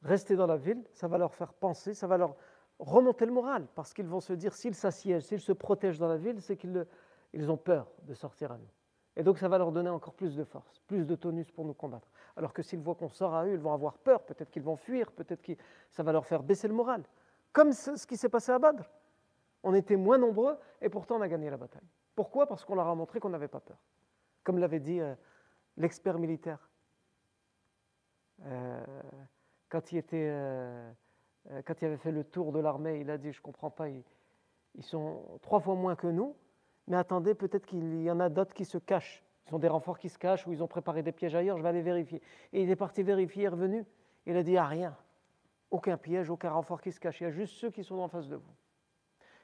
rester 0.02 0.36
dans 0.36 0.48
la 0.48 0.58
ville, 0.58 0.84
ça 0.94 1.08
va 1.08 1.18
leur 1.18 1.36
faire 1.36 1.54
penser, 1.54 1.94
ça 1.94 2.08
va 2.08 2.18
leur 2.18 2.36
remonter 2.80 3.26
le 3.26 3.32
moral, 3.34 3.68
parce 3.76 3.94
qu'ils 3.94 4.08
vont 4.08 4.22
se 4.22 4.34
dire, 4.34 4.54
s'ils 4.54 4.76
s'assiègent, 4.76 5.24
s'ils 5.24 5.42
se 5.42 5.52
protègent 5.52 6.00
dans 6.00 6.08
la 6.08 6.18
ville, 6.18 6.42
c'est 6.42 6.56
qu'ils 6.56 6.86
ils 7.34 7.50
ont 7.50 7.58
peur 7.58 7.92
de 8.04 8.14
sortir 8.14 8.52
à 8.52 8.58
nous. 8.58 8.70
Et 9.16 9.24
donc 9.24 9.38
ça 9.38 9.50
va 9.50 9.58
leur 9.58 9.72
donner 9.72 9.90
encore 9.90 10.14
plus 10.14 10.36
de 10.36 10.44
force, 10.44 10.80
plus 10.88 11.06
de 11.06 11.16
tonus 11.16 11.52
pour 11.52 11.66
nous 11.66 11.74
combattre. 11.74 12.08
Alors 12.38 12.54
que 12.54 12.62
s'ils 12.62 12.80
voient 12.80 12.96
qu'on 12.96 13.10
sort 13.10 13.36
à 13.36 13.46
eux, 13.46 13.54
ils 13.54 13.60
vont 13.60 13.74
avoir 13.74 13.98
peur, 13.98 14.24
peut-être 14.24 14.50
qu'ils 14.50 14.64
vont 14.64 14.78
fuir, 14.78 15.12
peut-être 15.12 15.42
que 15.42 15.54
ça 15.90 16.04
va 16.04 16.12
leur 16.14 16.26
faire 16.26 16.44
baisser 16.44 16.68
le 16.68 16.74
moral. 16.74 17.04
Comme 17.52 17.74
ce 17.74 18.08
qui 18.08 18.16
s'est 18.16 18.30
passé 18.30 18.52
à 18.52 18.60
Badr. 18.60 18.90
On 19.64 19.74
était 19.74 19.98
moins 19.98 20.18
nombreux 20.18 20.58
et 20.82 20.90
pourtant 20.90 21.18
on 21.18 21.22
a 21.22 21.28
gagné 21.28 21.50
la 21.50 21.58
bataille. 21.58 21.88
Pourquoi? 22.16 22.48
Parce 22.48 22.66
qu'on 22.66 22.76
leur 22.76 22.88
a 22.88 22.96
montré 22.96 23.20
qu'on 23.20 23.30
n'avait 23.30 23.48
pas 23.48 23.60
peur. 23.60 23.78
Comme 24.44 24.58
l'avait 24.58 24.80
dit 24.80 25.00
euh, 25.00 25.16
l'expert 25.78 26.18
militaire. 26.18 26.70
Euh, 28.46 28.84
quand, 29.70 29.92
il 29.92 29.98
était, 29.98 30.30
euh, 30.32 30.92
quand 31.66 31.82
il 31.82 31.86
avait 31.86 31.98
fait 31.98 32.12
le 32.12 32.24
tour 32.24 32.52
de 32.52 32.60
l'armée, 32.60 33.00
il 33.00 33.10
a 33.10 33.18
dit, 33.18 33.32
je 33.32 33.40
ne 33.40 33.44
comprends 33.44 33.70
pas, 33.70 33.88
ils, 33.90 34.04
sont 34.82 35.24
trois 35.42 35.60
fois 35.60 35.76
moins 35.76 35.96
que 35.96 36.08
nous, 36.08 36.36
mais 36.88 36.98
attendez, 36.98 37.36
peut-être 37.36 37.66
qu'il 37.66 38.02
y 38.02 38.10
en 38.10 38.20
a 38.20 38.30
d'autres 38.30 38.54
qui 38.54 38.66
se 38.66 38.78
cachent. 38.78 39.24
Ils 39.46 39.50
sont 39.52 39.60
des 39.60 39.68
renforts 39.68 40.00
qui 40.00 40.10
se 40.10 40.18
cachent 40.18 40.48
ou 40.48 40.54
ils 40.54 40.64
ont 40.64 40.68
préparé 40.68 41.04
des 41.04 41.12
pièges 41.12 41.36
ailleurs, 41.36 41.58
je 41.58 41.64
vais 41.64 41.70
aller 41.70 41.82
vérifier. 41.82 42.22
Et 42.54 42.64
il 42.64 42.70
est 42.70 42.76
parti 42.76 43.04
vérifier, 43.04 43.44
est 43.44 43.50
revenu, 43.50 43.86
il 44.26 44.36
a 44.36 44.44
dit, 44.44 44.58
ah 44.58 44.66
rien, 44.66 44.98
aucun 45.70 45.98
piège, 45.98 46.30
aucun 46.30 46.52
renfort 46.52 46.82
qui 46.82 46.92
se 46.92 47.00
cache, 47.00 47.22
il 47.22 47.26
y 47.26 47.28
a 47.28 47.32
juste 47.32 47.56
ceux 47.56 47.70
qui 47.70 47.84
sont 47.84 48.00
en 48.00 48.08
face 48.08 48.28
de 48.28 48.38
vous. 48.38 48.54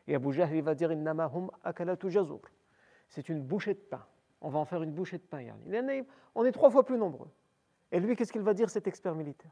Et 0.08 0.16
Abu 0.16 0.34
Jahl, 0.34 0.54
il 0.56 0.64
va 0.64 0.74
dire 0.74 0.90
C'est 3.08 3.30
une 3.30 3.42
bouchée 3.42 3.74
de 3.74 3.80
pain. 3.80 4.06
On 4.42 4.50
va 4.50 4.60
en 4.60 4.66
faire 4.66 4.84
une 4.84 4.92
bouchée 4.92 5.18
de 5.18 5.24
pain. 5.24 5.44
On 6.36 6.46
est 6.46 6.52
trois 6.52 6.70
fois 6.70 6.86
plus 6.86 6.98
nombreux. 6.98 7.30
Et 7.92 8.00
lui, 8.00 8.16
qu'est-ce 8.16 8.32
qu'il 8.32 8.42
va 8.42 8.54
dire, 8.54 8.70
cet 8.70 8.88
expert 8.88 9.16
militaire? 9.16 9.52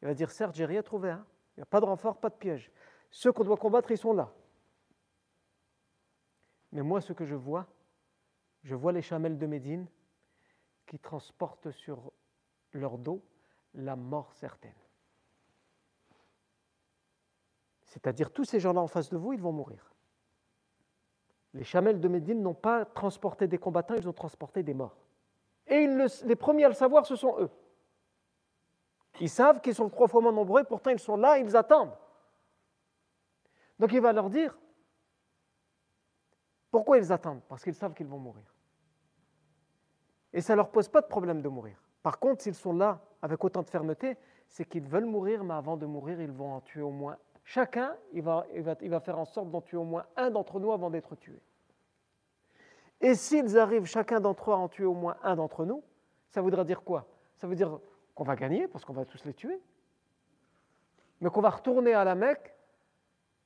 Il 0.00 0.08
va 0.08 0.14
dire 0.14 0.30
Certes, 0.30 0.54
j'ai 0.54 0.66
rien 0.66 0.82
trouvé. 0.82 1.10
Hein. 1.10 1.24
Il 1.56 1.60
n'y 1.60 1.62
a 1.62 1.66
pas 1.66 1.80
de 1.80 1.86
renfort, 1.86 2.18
pas 2.18 2.30
de 2.30 2.34
piège. 2.34 2.70
Ceux 3.10 3.32
qu'on 3.32 3.44
doit 3.44 3.56
combattre, 3.56 3.90
ils 3.90 3.98
sont 3.98 4.12
là. 4.12 4.32
Mais 6.72 6.82
moi, 6.82 7.00
ce 7.00 7.12
que 7.12 7.24
je 7.24 7.34
vois, 7.34 7.66
je 8.62 8.74
vois 8.74 8.92
les 8.92 9.02
chamelles 9.02 9.38
de 9.38 9.46
Médine 9.46 9.86
qui 10.86 10.98
transportent 10.98 11.70
sur 11.70 12.12
leur 12.72 12.98
dos 12.98 13.22
la 13.74 13.96
mort 13.96 14.32
certaine. 14.34 14.74
C'est-à-dire 17.84 18.30
tous 18.30 18.44
ces 18.44 18.60
gens-là 18.60 18.80
en 18.80 18.88
face 18.88 19.10
de 19.10 19.18
vous, 19.18 19.34
ils 19.34 19.40
vont 19.40 19.52
mourir. 19.52 19.91
Les 21.54 21.64
chamelles 21.64 22.00
de 22.00 22.08
Médine 22.08 22.42
n'ont 22.42 22.54
pas 22.54 22.84
transporté 22.84 23.46
des 23.46 23.58
combattants, 23.58 23.94
ils 23.94 24.08
ont 24.08 24.12
transporté 24.12 24.62
des 24.62 24.74
morts. 24.74 24.96
Et 25.66 25.86
les 26.24 26.36
premiers 26.36 26.64
à 26.64 26.68
le 26.68 26.74
savoir, 26.74 27.06
ce 27.06 27.16
sont 27.16 27.36
eux. 27.38 27.50
Ils 29.20 29.28
savent 29.28 29.60
qu'ils 29.60 29.74
sont 29.74 29.88
trois 29.90 30.08
fois 30.08 30.20
moins 30.22 30.32
nombreux, 30.32 30.64
pourtant 30.64 30.90
ils 30.90 30.98
sont 30.98 31.16
là, 31.16 31.38
ils 31.38 31.56
attendent. 31.56 31.96
Donc 33.78 33.92
il 33.92 34.00
va 34.00 34.12
leur 34.12 34.30
dire, 34.30 34.56
pourquoi 36.70 36.98
ils 36.98 37.12
attendent? 37.12 37.42
Parce 37.48 37.62
qu'ils 37.62 37.74
savent 37.74 37.92
qu'ils 37.92 38.06
vont 38.06 38.18
mourir. 38.18 38.44
Et 40.32 40.40
ça 40.40 40.54
ne 40.54 40.56
leur 40.56 40.70
pose 40.70 40.88
pas 40.88 41.02
de 41.02 41.06
problème 41.06 41.42
de 41.42 41.48
mourir. 41.48 41.76
Par 42.02 42.18
contre, 42.18 42.42
s'ils 42.42 42.54
sont 42.54 42.72
là 42.72 43.00
avec 43.20 43.44
autant 43.44 43.62
de 43.62 43.68
fermeté, 43.68 44.16
c'est 44.48 44.64
qu'ils 44.64 44.86
veulent 44.86 45.04
mourir, 45.04 45.44
mais 45.44 45.54
avant 45.54 45.76
de 45.76 45.84
mourir, 45.84 46.20
ils 46.20 46.32
vont 46.32 46.54
en 46.54 46.60
tuer 46.60 46.82
au 46.82 46.90
moins 46.90 47.18
Chacun, 47.44 47.96
va, 48.14 48.46
faire 49.00 49.18
en 49.18 49.24
sorte 49.24 49.50
d'en 49.50 49.60
tuer 49.60 49.76
au 49.76 49.84
moins 49.84 50.06
un 50.16 50.30
d'entre 50.30 50.60
nous 50.60 50.72
avant 50.72 50.90
d'être 50.90 51.16
tué. 51.16 51.40
Et 53.00 53.14
s'ils 53.14 53.58
arrivent 53.58 53.84
chacun 53.84 54.20
d'entre 54.20 54.50
eux 54.50 54.54
à 54.54 54.56
en 54.56 54.68
tuer 54.68 54.84
au 54.84 54.94
moins 54.94 55.16
un 55.22 55.34
d'entre 55.34 55.64
nous, 55.64 55.82
ça 56.30 56.40
voudra 56.40 56.64
dire 56.64 56.82
quoi? 56.82 57.06
Ça 57.36 57.46
veut 57.46 57.56
dire 57.56 57.80
qu'on 58.14 58.24
va 58.24 58.36
gagner 58.36 58.68
parce 58.68 58.84
qu'on 58.84 58.92
va 58.92 59.04
tous 59.04 59.24
les 59.24 59.34
tuer, 59.34 59.60
mais 61.20 61.30
qu'on 61.30 61.40
va 61.40 61.50
retourner 61.50 61.94
à 61.94 62.04
la 62.04 62.14
Mecque 62.14 62.54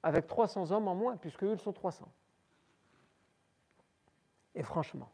avec 0.02 0.26
300 0.26 0.70
hommes 0.72 0.88
en 0.88 0.94
moins, 0.94 1.16
puisque 1.16 1.42
eux, 1.42 1.52
ils 1.52 1.59
sont 1.59 1.72
300. 1.72 2.06
Et 4.54 4.62
franchement, 4.62 5.11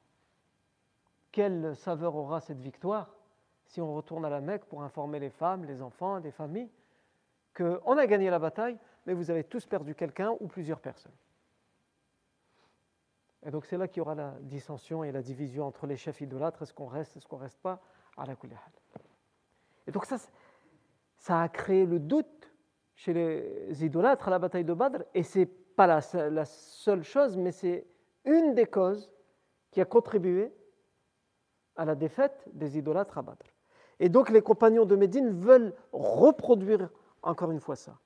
quelle 1.30 1.74
saveur 1.76 2.14
aura 2.14 2.40
cette 2.40 2.60
victoire 2.60 3.14
si 3.64 3.80
on 3.80 3.94
retourne 3.94 4.24
à 4.24 4.28
la 4.28 4.40
Mecque 4.40 4.64
pour 4.66 4.82
informer 4.82 5.18
les 5.18 5.30
femmes, 5.30 5.64
les 5.64 5.80
enfants, 5.80 6.18
les 6.18 6.30
familles? 6.30 6.70
Qu'on 7.54 7.96
a 7.98 8.06
gagné 8.06 8.30
la 8.30 8.38
bataille, 8.38 8.78
mais 9.06 9.14
vous 9.14 9.30
avez 9.30 9.44
tous 9.44 9.66
perdu 9.66 9.94
quelqu'un 9.94 10.36
ou 10.40 10.46
plusieurs 10.46 10.80
personnes. 10.80 11.12
Et 13.44 13.50
donc 13.50 13.66
c'est 13.66 13.76
là 13.76 13.88
qu'il 13.88 13.98
y 13.98 14.00
aura 14.00 14.14
la 14.14 14.34
dissension 14.40 15.02
et 15.02 15.10
la 15.10 15.22
division 15.22 15.66
entre 15.66 15.86
les 15.86 15.96
chefs 15.96 16.20
idolâtres, 16.20 16.62
est-ce 16.62 16.72
qu'on 16.72 16.86
reste, 16.86 17.16
est-ce 17.16 17.26
qu'on 17.26 17.38
ne 17.38 17.42
reste 17.42 17.60
pas, 17.60 17.80
à 18.16 18.24
la 18.26 18.34
Et 19.86 19.90
donc 19.90 20.04
ça, 20.04 20.16
ça 21.16 21.42
a 21.42 21.48
créé 21.48 21.86
le 21.86 21.98
doute 21.98 22.52
chez 22.94 23.12
les 23.12 23.84
idolâtres 23.84 24.28
à 24.28 24.30
la 24.30 24.38
bataille 24.38 24.64
de 24.64 24.74
Badr, 24.74 25.02
et 25.14 25.22
ce 25.22 25.40
n'est 25.40 25.46
pas 25.46 25.86
la, 25.86 26.00
la 26.30 26.44
seule 26.44 27.02
chose, 27.02 27.36
mais 27.36 27.50
c'est 27.50 27.86
une 28.24 28.54
des 28.54 28.66
causes 28.66 29.12
qui 29.72 29.80
a 29.80 29.84
contribué 29.84 30.52
à 31.74 31.84
la 31.84 31.94
défaite 31.94 32.44
des 32.52 32.78
idolâtres 32.78 33.18
à 33.18 33.22
Badr. 33.22 33.46
Et 33.98 34.08
donc 34.08 34.30
les 34.30 34.42
compagnons 34.42 34.84
de 34.84 34.94
Médine 34.94 35.30
veulent 35.30 35.74
reproduire 35.92 36.90
encore 37.22 37.50
une 37.50 37.60
fois 37.60 37.76
ça. 37.76 37.98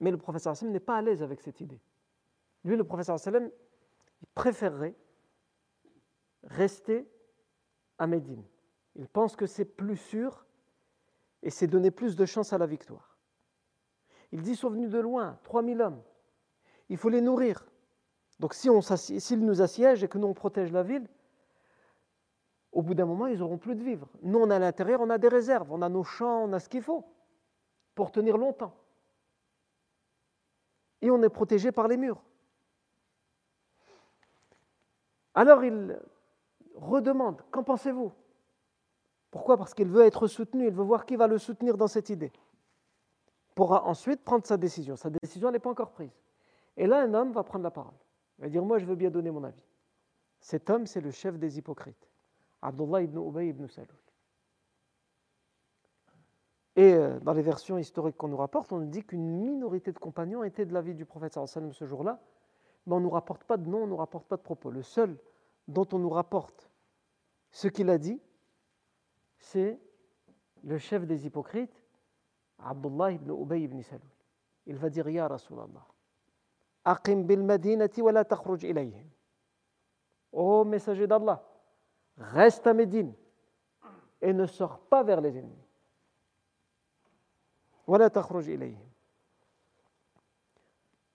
Mais 0.00 0.10
le 0.10 0.18
professeur 0.18 0.52
Hassan 0.52 0.70
n'est 0.70 0.80
pas 0.80 0.96
à 0.96 1.02
l'aise 1.02 1.22
avec 1.22 1.40
cette 1.40 1.60
idée. 1.60 1.80
Lui, 2.64 2.76
le 2.76 2.84
professeur 2.84 3.16
Hassan, 3.16 3.50
il 4.20 4.26
préférerait 4.34 4.94
rester 6.44 7.08
à 7.98 8.06
Médine. 8.06 8.44
Il 8.94 9.08
pense 9.08 9.36
que 9.36 9.46
c'est 9.46 9.64
plus 9.64 9.96
sûr 9.96 10.46
et 11.42 11.50
c'est 11.50 11.66
donner 11.66 11.90
plus 11.90 12.16
de 12.16 12.24
chance 12.26 12.52
à 12.52 12.58
la 12.58 12.66
victoire. 12.66 13.16
Il 14.30 14.42
dit, 14.42 14.56
sont 14.56 14.70
venus 14.70 14.90
de 14.90 14.98
loin, 14.98 15.38
3000 15.44 15.80
hommes. 15.80 16.02
Il 16.88 16.96
faut 16.96 17.08
les 17.08 17.20
nourrir. 17.20 17.66
Donc 18.38 18.54
s'ils 18.54 19.20
si 19.20 19.36
nous 19.36 19.62
assiègent 19.62 20.04
et 20.04 20.08
que 20.08 20.18
nous 20.18 20.28
on 20.28 20.34
protège 20.34 20.70
la 20.70 20.82
ville, 20.82 21.08
au 22.70 22.82
bout 22.82 22.94
d'un 22.94 23.06
moment, 23.06 23.26
ils 23.26 23.38
n'auront 23.38 23.58
plus 23.58 23.74
de 23.74 23.82
vivre. 23.82 24.08
Nous, 24.22 24.38
on 24.38 24.50
est 24.50 24.54
à 24.54 24.58
l'intérieur, 24.58 25.00
on 25.00 25.10
a 25.10 25.18
des 25.18 25.28
réserves, 25.28 25.72
on 25.72 25.80
a 25.80 25.88
nos 25.88 26.04
champs, 26.04 26.44
on 26.44 26.52
a 26.52 26.60
ce 26.60 26.68
qu'il 26.68 26.82
faut 26.82 27.04
pour 27.98 28.12
tenir 28.12 28.38
longtemps. 28.38 28.72
Et 31.02 31.10
on 31.10 31.20
est 31.20 31.28
protégé 31.28 31.72
par 31.72 31.88
les 31.88 31.96
murs. 31.96 32.22
Alors 35.34 35.64
il 35.64 35.98
redemande, 36.76 37.42
qu'en 37.50 37.64
pensez-vous? 37.64 38.12
Pourquoi? 39.32 39.56
Parce 39.56 39.74
qu'il 39.74 39.88
veut 39.88 40.04
être 40.04 40.28
soutenu, 40.28 40.68
il 40.68 40.72
veut 40.72 40.84
voir 40.84 41.06
qui 41.06 41.16
va 41.16 41.26
le 41.26 41.38
soutenir 41.38 41.76
dans 41.76 41.88
cette 41.88 42.08
idée. 42.08 42.30
Pour 43.56 43.72
ensuite 43.72 44.22
prendre 44.22 44.46
sa 44.46 44.56
décision. 44.56 44.94
Sa 44.94 45.10
décision 45.10 45.50
n'est 45.50 45.58
pas 45.58 45.70
encore 45.70 45.90
prise. 45.90 46.16
Et 46.76 46.86
là, 46.86 47.02
un 47.02 47.12
homme 47.14 47.32
va 47.32 47.42
prendre 47.42 47.64
la 47.64 47.72
parole. 47.72 47.98
Il 48.38 48.42
va 48.42 48.48
dire, 48.48 48.64
moi 48.64 48.78
je 48.78 48.86
veux 48.86 48.94
bien 48.94 49.10
donner 49.10 49.32
mon 49.32 49.42
avis. 49.42 49.66
Cet 50.38 50.70
homme, 50.70 50.86
c'est 50.86 51.00
le 51.00 51.10
chef 51.10 51.36
des 51.36 51.58
hypocrites. 51.58 52.08
Abdullah 52.62 53.02
ibn 53.02 53.18
Ubay 53.18 53.48
ibn. 53.48 53.66
Et 56.78 56.94
euh, 56.94 57.18
dans 57.18 57.32
les 57.32 57.42
versions 57.42 57.76
historiques 57.76 58.16
qu'on 58.16 58.28
nous 58.28 58.36
rapporte, 58.36 58.70
on 58.70 58.78
nous 58.78 58.86
dit 58.86 59.02
qu'une 59.02 59.28
minorité 59.28 59.90
de 59.90 59.98
compagnons 59.98 60.44
étaient 60.44 60.64
de 60.64 60.72
l'avis 60.72 60.94
du 60.94 61.04
prophète 61.04 61.32
sallam 61.32 61.72
ce 61.72 61.84
jour-là, 61.84 62.20
mais 62.86 62.94
on 62.94 63.00
ne 63.00 63.04
nous 63.04 63.10
rapporte 63.10 63.42
pas 63.42 63.56
de 63.56 63.68
nom, 63.68 63.78
on 63.78 63.86
ne 63.86 63.90
nous 63.90 63.96
rapporte 63.96 64.28
pas 64.28 64.36
de 64.36 64.42
propos. 64.42 64.70
Le 64.70 64.82
seul 64.82 65.18
dont 65.66 65.88
on 65.92 65.98
nous 65.98 66.08
rapporte 66.08 66.70
ce 67.50 67.66
qu'il 67.66 67.90
a 67.90 67.98
dit, 67.98 68.22
c'est 69.38 69.80
le 70.62 70.78
chef 70.78 71.04
des 71.04 71.26
hypocrites, 71.26 71.82
Abdullah 72.60 73.10
ibn 73.10 73.32
Ubay 73.32 73.62
ibn 73.62 73.82
Salul, 73.82 74.06
il 74.66 74.76
va 74.76 74.88
dire 74.88 75.08
Ya 75.08 75.26
Rasulallah, 75.26 75.84
Aqim 76.84 77.24
bil 77.24 77.42
Madinati 77.42 78.02
wa 78.02 78.12
la 78.12 78.24
takhruj 78.24 78.62
ilayhim. 78.62 79.10
Ô 80.30 80.64
messager 80.64 81.08
d'Allah, 81.08 81.44
reste 82.18 82.68
à 82.68 82.72
Médine 82.72 83.14
et 84.22 84.32
ne 84.32 84.46
sors 84.46 84.78
pas 84.78 85.02
vers 85.02 85.20
les 85.20 85.36
ennemis. 85.36 85.67
ولا 87.88 88.08
تخرج 88.08 88.48
إليهم 88.50 88.88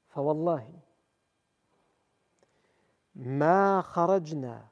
فوالله 0.07 0.69
ما 3.15 3.81
خرجنا 3.81 4.67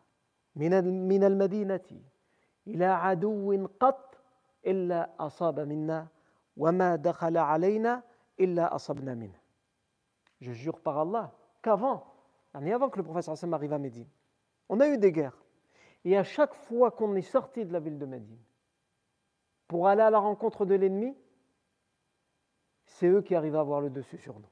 من 0.56 1.08
من 1.08 1.24
المدينة 1.24 2.02
إلى 2.68 2.86
عدو 2.86 3.68
قط 3.80 4.18
إلا 4.68 5.10
أصاب 5.20 5.60
منا 5.60 6.08
وما 6.58 6.96
دخل 6.96 7.38
علينا 7.38 8.04
إلا 8.40 8.76
أصبنا 8.76 9.14
منه 9.14 9.42
Je 10.42 10.54
jure 10.54 10.80
par 10.80 10.98
Allah 10.98 11.32
qu'avant, 11.62 12.04
avant 12.56 12.90
que 12.90 12.98
le 12.98 13.04
prophète 13.04 13.24
sallam 13.24 13.54
arrive 13.54 13.74
à 13.74 13.78
Médine, 13.78 14.08
on 14.70 14.80
a 14.80 14.88
eu 14.88 14.98
des 14.98 15.12
guerres. 15.12 15.38
Et 16.04 16.18
à 16.18 16.24
chaque 16.24 16.56
fois 16.56 16.90
qu'on 16.90 17.14
est 17.16 17.22
sorti 17.22 17.64
de 17.64 17.72
la 17.72 17.80
ville 17.80 18.00
de 18.00 18.08
Médine 18.08 18.40
pour 19.68 19.88
aller 19.88 20.02
à 20.02 20.10
la 20.10 20.18
rencontre 20.18 20.66
de 20.66 20.74
l'ennemi, 20.74 21.16
c'est 22.91 23.09
eux 23.09 23.23
qui 23.23 23.35
arrivent 23.35 23.57
à 23.57 23.61
avoir 23.61 23.81
le 23.81 23.91
dessus 23.91 24.19
sur 24.19 24.39
nous. 24.39 24.49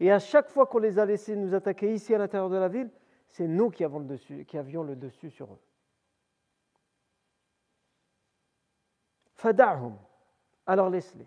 Et 0.00 0.10
à 0.10 0.18
chaque 0.18 0.48
fois 0.50 0.66
qu'on 0.66 0.78
les 0.78 0.98
a 0.98 1.06
laissés 1.06 1.36
nous 1.36 1.54
attaquer 1.54 1.92
ici 1.92 2.14
à 2.14 2.18
l'intérieur 2.18 2.50
de 2.50 2.56
la 2.56 2.68
ville, 2.68 2.90
c'est 3.28 3.46
nous 3.46 3.70
qui, 3.70 3.84
avons 3.84 4.00
le 4.00 4.06
dessus, 4.06 4.44
qui 4.44 4.58
avions 4.58 4.82
le 4.82 4.96
dessus 4.96 5.30
sur 5.30 5.52
eux. 5.52 5.60
Fada'hum, 9.34 9.96
alors 10.66 10.90
laisse-les. 10.90 11.26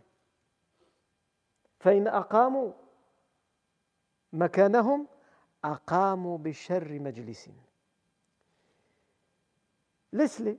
فإن 1.79 2.07
أقاموا 2.07 2.73
مكانهم 4.33 5.07
أقاموا 5.63 6.37
بشر 6.37 6.99
مجلس 6.99 7.49
Laisse-les. 10.13 10.57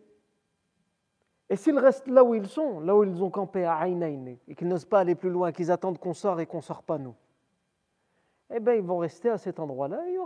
et 1.53 1.55
s'ils 1.55 1.77
restent 1.77 2.07
là 2.07 2.23
où 2.23 2.33
ils 2.33 2.47
sont, 2.47 2.79
là 2.79 2.95
où 2.95 3.03
ils 3.03 3.23
ont 3.23 3.29
campé 3.29 3.63
à 3.63 3.75
Aïnaïn, 3.75 4.37
et 4.47 4.55
qu'ils 4.55 4.67
n'osent 4.67 4.85
pas 4.85 5.01
aller 5.01 5.13
plus 5.13 5.29
loin, 5.29 5.51
qu'ils 5.51 5.69
attendent 5.69 5.99
qu'on 5.99 6.15
sorte 6.15 6.39
et 6.39 6.47
qu'on 6.47 6.57
ne 6.57 6.63
sort 6.63 6.81
pas 6.81 6.97
nous, 6.97 7.13
eh 8.49 8.59
bien, 8.59 8.73
ils 8.73 8.81
vont 8.81 8.97
rester 8.97 9.29
à 9.29 9.37
cet 9.37 9.59
endroit-là, 9.59 10.01
il 10.07 10.13
n'y 10.13 10.17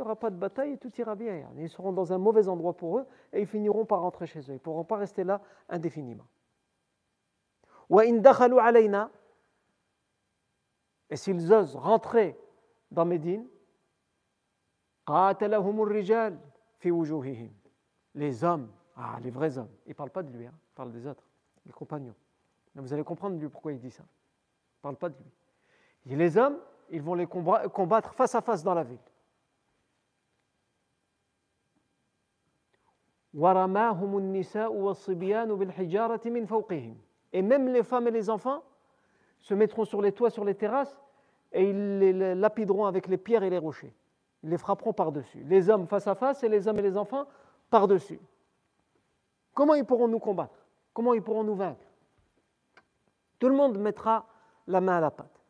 aura 0.00 0.16
pas 0.16 0.30
de 0.30 0.36
bataille 0.36 0.72
et 0.72 0.76
tout 0.76 0.90
ira 0.98 1.14
bien. 1.14 1.48
Ils 1.58 1.68
seront 1.68 1.92
dans 1.92 2.12
un 2.12 2.18
mauvais 2.18 2.48
endroit 2.48 2.72
pour 2.72 2.98
eux 2.98 3.06
et 3.32 3.42
ils 3.42 3.46
finiront 3.46 3.84
par 3.84 4.00
rentrer 4.00 4.26
chez 4.26 4.40
eux. 4.40 4.48
Ils 4.48 4.54
ne 4.54 4.58
pourront 4.58 4.82
pas 4.82 4.96
rester 4.96 5.22
là 5.22 5.40
indéfiniment. 5.68 6.26
Et 11.08 11.16
s'ils 11.16 11.52
osent 11.52 11.76
rentrer 11.76 12.36
dans 12.90 13.04
Médine, 13.04 13.46
les 18.16 18.42
hommes, 18.42 18.68
ah, 18.96 19.18
les 19.22 19.30
vrais 19.30 19.58
hommes, 19.58 19.70
il 19.86 19.90
ne 19.90 19.94
parle 19.94 20.10
pas 20.10 20.22
de 20.22 20.30
lui, 20.30 20.46
hein, 20.46 20.52
il 20.54 20.74
parle 20.74 20.92
des 20.92 21.06
autres, 21.06 21.24
les 21.66 21.72
compagnons. 21.72 22.14
Vous 22.76 22.92
allez 22.92 23.04
comprendre 23.04 23.38
lui 23.38 23.48
pourquoi 23.48 23.72
il 23.72 23.78
dit 23.78 23.90
ça. 23.90 24.02
Il 24.02 24.78
ne 24.78 24.82
parle 24.82 24.96
pas 24.96 25.08
de 25.08 25.16
lui. 25.16 25.30
Il 26.04 26.08
dit 26.10 26.16
les 26.16 26.36
hommes, 26.36 26.58
ils 26.90 27.02
vont 27.02 27.14
les 27.14 27.26
combattre 27.26 28.14
face 28.14 28.34
à 28.34 28.40
face 28.40 28.62
dans 28.62 28.74
la 28.74 28.82
ville. 28.82 28.98
Et 37.32 37.42
même 37.42 37.68
les 37.68 37.82
femmes 37.82 38.06
et 38.06 38.12
les 38.12 38.30
enfants 38.30 38.62
se 39.40 39.54
mettront 39.54 39.84
sur 39.84 40.00
les 40.00 40.12
toits, 40.12 40.30
sur 40.30 40.44
les 40.44 40.54
terrasses, 40.54 40.96
et 41.52 41.68
ils 41.68 41.98
les 41.98 42.34
lapideront 42.34 42.86
avec 42.86 43.08
les 43.08 43.16
pierres 43.16 43.42
et 43.42 43.50
les 43.50 43.58
rochers. 43.58 43.92
Ils 44.42 44.50
les 44.50 44.58
frapperont 44.58 44.92
par-dessus. 44.92 45.42
Les 45.44 45.68
hommes 45.68 45.86
face 45.86 46.06
à 46.06 46.14
face 46.14 46.44
et 46.44 46.48
les 46.48 46.68
hommes 46.68 46.78
et 46.78 46.82
les 46.82 46.96
enfants 46.96 47.26
par-dessus. 47.70 48.20
Comment 49.54 49.74
ils 49.74 49.84
pourront 49.84 50.08
nous 50.08 50.18
combattre? 50.18 50.66
Comment 50.92 51.14
ils 51.14 51.22
pourront 51.22 51.44
nous 51.44 51.54
vaincre? 51.54 51.84
Tout 53.38 53.48
le 53.48 53.54
monde 53.54 53.78
mettra 53.78 54.28
la 54.66 54.80
main 54.80 54.96
à 54.96 55.00
la 55.00 55.10
pâte. 55.10 55.40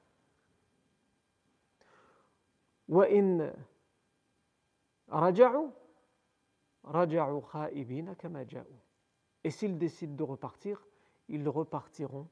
Et 9.45 9.51
s'ils 9.51 9.79
décident 9.79 10.15
de 10.15 10.23
repartir, 10.23 10.87
ils 11.29 11.49
repartiront 11.49 12.29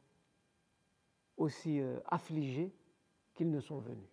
aussi 1.38 1.80
euh, 1.80 1.98
affligés 2.06 2.70
qu'ils 3.34 3.50
ne 3.50 3.60
sont 3.60 3.78
venus. 3.78 4.08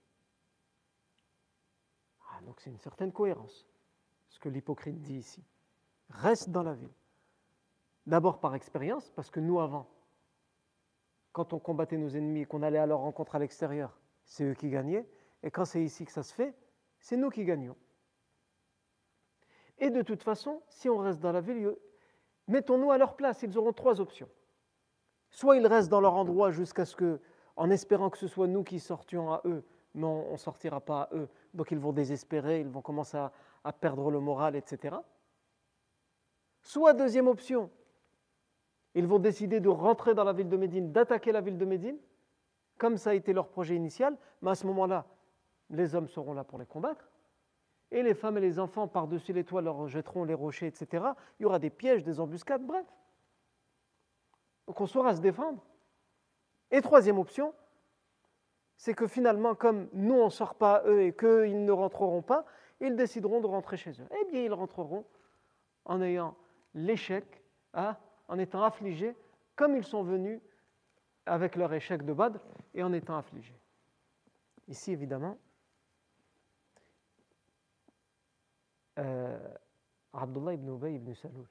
Ah, 2.30 2.41
donc 2.43 2.62
c'est 2.62 2.69
une 2.69 2.80
certaine 2.80 3.12
cohérence, 3.12 3.67
ce 4.30 4.39
que 4.39 4.48
l'hypocrite 4.48 5.02
dit 5.02 5.17
ici. 5.17 5.43
Reste 6.10 6.50
dans 6.50 6.63
la 6.63 6.74
ville. 6.74 6.93
D'abord 8.10 8.39
par 8.39 8.56
expérience, 8.56 9.12
parce 9.12 9.30
que 9.30 9.39
nous 9.39 9.60
avant, 9.60 9.88
quand 11.32 11.54
on 11.54 11.60
combattait 11.60 11.95
nos 11.95 12.10
ennemis 12.10 12.41
et 12.41 12.45
qu'on 12.45 12.63
allait 12.63 12.80
à 12.80 12.88
leur 12.88 13.02
rencontre 13.02 13.36
à 13.36 13.39
l'extérieur, 13.39 14.00
c'est 14.26 14.45
eux 14.45 14.56
qui 14.56 14.72
gagnaient. 14.72 15.08
Et 15.43 15.52
quand 15.52 15.63
c'est 15.63 15.84
ici 15.84 16.06
que 16.06 16.12
ça 16.12 16.24
se 16.24 16.34
fait, 16.34 16.56
c'est 17.00 17.17
nous 17.17 17.30
qui 17.30 17.45
gagnons. 17.45 17.76
Et 19.78 19.91
de 19.91 20.02
toute 20.02 20.24
façon, 20.24 20.63
si 20.69 20.89
on 20.89 20.98
reste 20.98 21.19
dans 21.19 21.32
la 21.32 21.39
ville, 21.39 21.76
mettons-nous 22.48 22.89
à 22.89 22.98
leur 22.98 23.15
place. 23.15 23.43
Ils 23.43 23.56
auront 23.60 23.74
trois 23.74 24.02
options. 24.02 24.30
Soit 25.30 25.58
ils 25.58 25.67
restent 25.67 25.89
dans 25.89 26.02
leur 26.02 26.15
endroit 26.15 26.50
jusqu'à 26.50 26.86
ce 26.86 26.95
que, 26.95 27.22
en 27.58 27.69
espérant 27.69 28.10
que 28.10 28.17
ce 28.17 28.28
soit 28.28 28.48
nous 28.48 28.63
qui 28.63 28.80
sortions 28.80 29.32
à 29.32 29.41
eux, 29.45 29.63
mais 29.93 30.08
on 30.08 30.32
ne 30.32 30.38
sortira 30.38 30.82
pas 30.82 31.04
à 31.04 31.15
eux. 31.15 31.30
Donc 31.54 31.69
ils 31.69 31.78
vont 31.78 31.93
désespérer, 31.93 32.62
ils 32.62 32.69
vont 32.69 32.82
commencer 32.82 33.24
à 33.63 33.72
perdre 33.72 34.10
le 34.10 34.19
moral, 34.19 34.56
etc. 34.56 34.98
Soit 36.63 36.93
deuxième 36.93 37.28
option, 37.28 37.69
ils 38.95 39.08
vont 39.08 39.19
décider 39.19 39.60
de 39.60 39.69
rentrer 39.69 40.13
dans 40.13 40.23
la 40.23 40.34
ville 40.34 40.49
de 40.49 40.58
Médine, 40.58 40.91
d'attaquer 40.91 41.32
la 41.32 41.41
ville 41.41 41.58
de 41.58 41.65
Médine, 41.65 41.97
comme 42.78 42.97
ça 42.97 43.12
a 43.12 43.13
été 43.13 43.34
leur 43.34 43.47
projet 43.47 43.75
initial, 43.75 44.17
mais 44.41 44.52
à 44.52 44.56
ce 44.56 44.65
moment-là, 44.67 45.06
les 45.69 45.95
hommes 45.95 46.08
seront 46.08 46.34
là 46.34 46.43
pour 46.43 46.58
les 46.58 46.65
combattre, 46.65 47.10
et 47.91 48.04
les 48.04 48.13
femmes 48.13 48.38
et 48.38 48.41
les 48.41 48.60
enfants 48.60 48.88
par-dessus 48.88 49.34
les 49.34 49.43
toits 49.43 49.62
leur 49.62 49.88
jetteront 49.88 50.23
les 50.23 50.34
rochers, 50.34 50.67
etc. 50.67 51.06
Il 51.39 51.43
y 51.43 51.45
aura 51.45 51.60
des 51.60 51.69
pièges, 51.69 52.04
des 52.04 52.19
embuscades, 52.19 52.63
bref. 52.63 52.86
Donc 54.67 54.80
on 54.80 54.86
saura 54.86 55.15
se 55.15 55.21
défendre. 55.21 55.63
Et 56.71 56.82
troisième 56.82 57.17
option, 57.17 57.54
c'est 58.78 58.93
que 58.93 59.08
finalement, 59.08 59.56
comme 59.56 59.89
nous 59.93 60.13
on 60.13 60.25
ne 60.25 60.30
sort 60.30 60.56
pas 60.56 60.84
eux 60.86 61.02
et 61.02 61.13
qu'ils 61.13 61.65
ne 61.65 61.71
rentreront 61.71 62.21
pas, 62.21 62.45
ils 62.80 62.95
décideront 62.95 63.41
de 63.41 63.47
rentrer 63.47 63.78
chez 63.78 63.91
eux. 63.91 64.08
Eh 64.21 64.32
bien, 64.32 64.41
ils 64.41 64.54
rentreront 64.54 65.06
en 65.86 66.02
ayant 66.02 66.36
l'échec, 66.73 67.43
hein, 67.73 67.97
en 68.30 68.39
étant 68.39 68.63
affligés, 68.63 69.15
comme 69.56 69.76
ils 69.76 69.84
sont 69.84 70.04
venus 70.04 70.39
avec 71.26 71.56
leur 71.56 71.74
échec 71.74 72.06
de 72.06 72.13
Badr 72.13 72.39
et 72.74 72.82
en 72.84 72.94
étant 72.94 73.18
affligés. 73.18 73.60
Ici, 74.68 74.92
évidemment, 74.92 75.38
euh, 79.00 79.56
Abdullah 80.13 80.54
ibn 80.54 80.70
Ubay 80.70 80.96
ibn 80.96 81.13
Salul, 81.13 81.48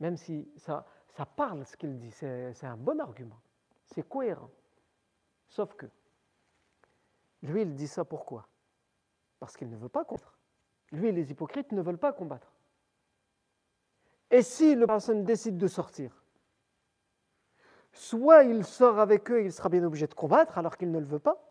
même 0.00 0.16
si 0.16 0.50
ça, 0.56 0.84
ça 1.08 1.24
parle 1.24 1.64
ce 1.64 1.76
qu'il 1.76 1.96
dit, 1.98 2.10
c'est 2.10 2.64
un 2.64 2.76
bon 2.76 3.00
argument, 3.00 3.40
c'est 3.86 4.06
cohérent. 4.06 4.50
Sauf 5.48 5.74
que, 5.74 5.86
lui, 7.42 7.62
il 7.62 7.74
dit 7.74 7.88
ça 7.88 8.04
pourquoi? 8.04 8.48
Parce 9.38 9.56
qu'il 9.56 9.70
ne 9.70 9.76
veut 9.76 9.88
pas 9.88 10.04
combattre. 10.04 10.36
Lui, 10.90 11.12
les 11.12 11.30
hypocrites 11.30 11.70
ne 11.72 11.82
veulent 11.82 11.98
pas 11.98 12.12
combattre. 12.12 12.52
Et 14.30 14.42
si 14.42 14.74
le 14.74 14.86
personne 14.86 15.24
décide 15.24 15.56
de 15.56 15.66
sortir, 15.66 16.10
soit 17.92 18.44
il 18.44 18.64
sort 18.64 18.98
avec 18.98 19.30
eux 19.30 19.40
et 19.40 19.44
il 19.44 19.52
sera 19.52 19.68
bien 19.68 19.84
obligé 19.84 20.06
de 20.06 20.14
combattre 20.14 20.58
alors 20.58 20.76
qu'il 20.76 20.90
ne 20.90 20.98
le 20.98 21.06
veut 21.06 21.18
pas, 21.18 21.42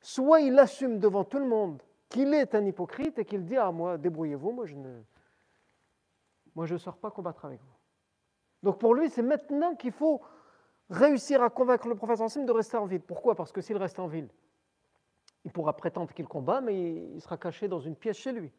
soit 0.00 0.40
il 0.40 0.58
assume 0.58 0.98
devant 0.98 1.24
tout 1.24 1.38
le 1.38 1.46
monde 1.46 1.82
qu'il 2.08 2.34
est 2.34 2.54
un 2.54 2.64
hypocrite 2.64 3.18
et 3.18 3.24
qu'il 3.24 3.44
dit 3.44 3.56
Ah, 3.56 3.70
moi, 3.70 3.98
débrouillez-vous, 3.98 4.52
moi 4.52 4.66
je 6.66 6.72
ne 6.72 6.78
sors 6.78 6.96
pas 6.96 7.10
combattre 7.10 7.44
avec 7.44 7.60
vous. 7.60 7.76
Donc 8.62 8.78
pour 8.78 8.94
lui, 8.94 9.10
c'est 9.10 9.22
maintenant 9.22 9.74
qu'il 9.74 9.92
faut 9.92 10.20
réussir 10.90 11.42
à 11.42 11.50
convaincre 11.50 11.88
le 11.88 11.94
professeur 11.94 12.26
Hassim 12.26 12.44
de 12.44 12.52
rester 12.52 12.76
en 12.76 12.86
ville. 12.86 13.00
Pourquoi? 13.00 13.34
Parce 13.34 13.52
que 13.52 13.60
s'il 13.60 13.76
reste 13.76 13.98
en 13.98 14.06
ville, 14.06 14.28
il 15.44 15.50
pourra 15.50 15.74
prétendre 15.74 16.12
qu'il 16.12 16.28
combat, 16.28 16.60
mais 16.60 16.94
il 17.14 17.20
sera 17.20 17.36
caché 17.36 17.66
dans 17.66 17.80
une 17.80 17.96
pièce 17.96 18.16
chez 18.16 18.32
lui. 18.32 18.52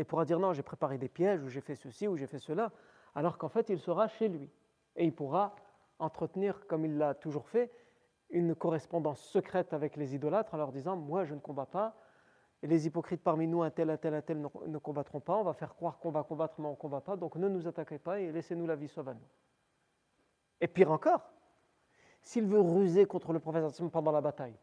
Et 0.00 0.04
pourra 0.04 0.24
dire 0.24 0.38
non, 0.38 0.54
j'ai 0.54 0.62
préparé 0.62 0.96
des 0.96 1.10
pièges, 1.10 1.42
ou 1.42 1.50
j'ai 1.50 1.60
fait 1.60 1.74
ceci, 1.74 2.08
ou 2.08 2.16
j'ai 2.16 2.26
fait 2.26 2.38
cela, 2.38 2.72
alors 3.14 3.36
qu'en 3.36 3.50
fait, 3.50 3.68
il 3.68 3.78
sera 3.78 4.08
chez 4.08 4.28
lui. 4.28 4.50
Et 4.96 5.04
il 5.04 5.14
pourra 5.14 5.54
entretenir, 5.98 6.66
comme 6.66 6.86
il 6.86 6.96
l'a 6.96 7.14
toujours 7.14 7.46
fait, 7.46 7.70
une 8.30 8.54
correspondance 8.54 9.20
secrète 9.20 9.74
avec 9.74 9.96
les 9.96 10.14
idolâtres 10.14 10.54
en 10.54 10.56
leur 10.56 10.72
disant 10.72 10.96
Moi, 10.96 11.24
je 11.24 11.34
ne 11.34 11.38
combats 11.38 11.66
pas, 11.66 11.96
et 12.62 12.66
les 12.66 12.86
hypocrites 12.86 13.22
parmi 13.22 13.46
nous, 13.46 13.62
un 13.62 13.68
tel, 13.68 13.90
un 13.90 13.98
tel, 13.98 14.14
un 14.14 14.22
tel, 14.22 14.40
ne, 14.40 14.78
combattront 14.78 15.20
pas, 15.20 15.36
on 15.36 15.44
va 15.44 15.52
faire 15.52 15.74
croire 15.74 15.98
qu'on 15.98 16.10
va 16.10 16.22
combattre, 16.22 16.54
mais 16.56 16.68
on 16.68 16.70
ne 16.70 16.76
combat 16.76 17.02
pas, 17.02 17.16
donc 17.16 17.36
ne 17.36 17.48
nous 17.50 17.68
attaquez 17.68 17.98
pas 17.98 18.20
et 18.20 18.32
laissez-nous 18.32 18.66
la 18.66 18.76
vie 18.76 18.88
sauve 18.88 19.10
à 19.10 19.12
nous. 19.12 19.28
Et 20.62 20.66
pire 20.66 20.92
encore, 20.92 21.30
s'il 22.22 22.46
veut 22.46 22.60
ruser 22.60 23.04
contre 23.04 23.34
le 23.34 23.38
prophète 23.38 23.64
pendant 23.92 24.12
la 24.12 24.22
bataille, 24.22 24.56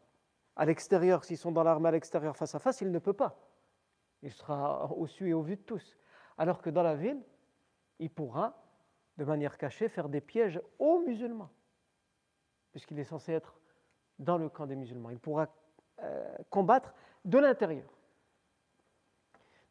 à 0.56 0.64
l'extérieur, 0.64 1.22
s'ils 1.22 1.38
sont 1.38 1.52
dans 1.52 1.62
l'armée 1.62 1.90
à 1.90 1.92
l'extérieur 1.92 2.36
face 2.36 2.56
à 2.56 2.58
face, 2.58 2.80
il 2.80 2.90
ne 2.90 2.98
peut 2.98 3.12
pas. 3.12 3.38
Il 4.22 4.32
sera 4.32 4.90
au 4.92 5.06
su 5.06 5.28
et 5.28 5.34
au 5.34 5.42
vu 5.42 5.56
de 5.56 5.62
tous. 5.62 5.96
Alors 6.36 6.60
que 6.60 6.70
dans 6.70 6.82
la 6.82 6.94
ville, 6.94 7.22
il 7.98 8.10
pourra, 8.10 8.62
de 9.16 9.24
manière 9.24 9.58
cachée, 9.58 9.88
faire 9.88 10.08
des 10.08 10.20
pièges 10.20 10.60
aux 10.78 11.00
musulmans, 11.00 11.50
puisqu'il 12.70 12.98
est 12.98 13.04
censé 13.04 13.32
être 13.32 13.60
dans 14.18 14.38
le 14.38 14.48
camp 14.48 14.66
des 14.66 14.76
musulmans. 14.76 15.10
Il 15.10 15.18
pourra 15.18 15.48
euh, 16.00 16.36
combattre 16.50 16.94
de 17.24 17.38
l'intérieur. 17.38 17.90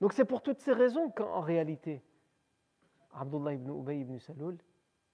Donc 0.02 0.14
c'est 0.14 0.26
pour 0.26 0.42
toutes 0.42 0.60
ces 0.60 0.74
raisons 0.74 1.10
qu'en 1.10 1.42
réalité, 1.42 2.04
Abdullah 3.14 3.54
ibn 3.54 3.70
Ubay 3.70 4.02
ibn 4.02 4.20
Salul, 4.20 4.58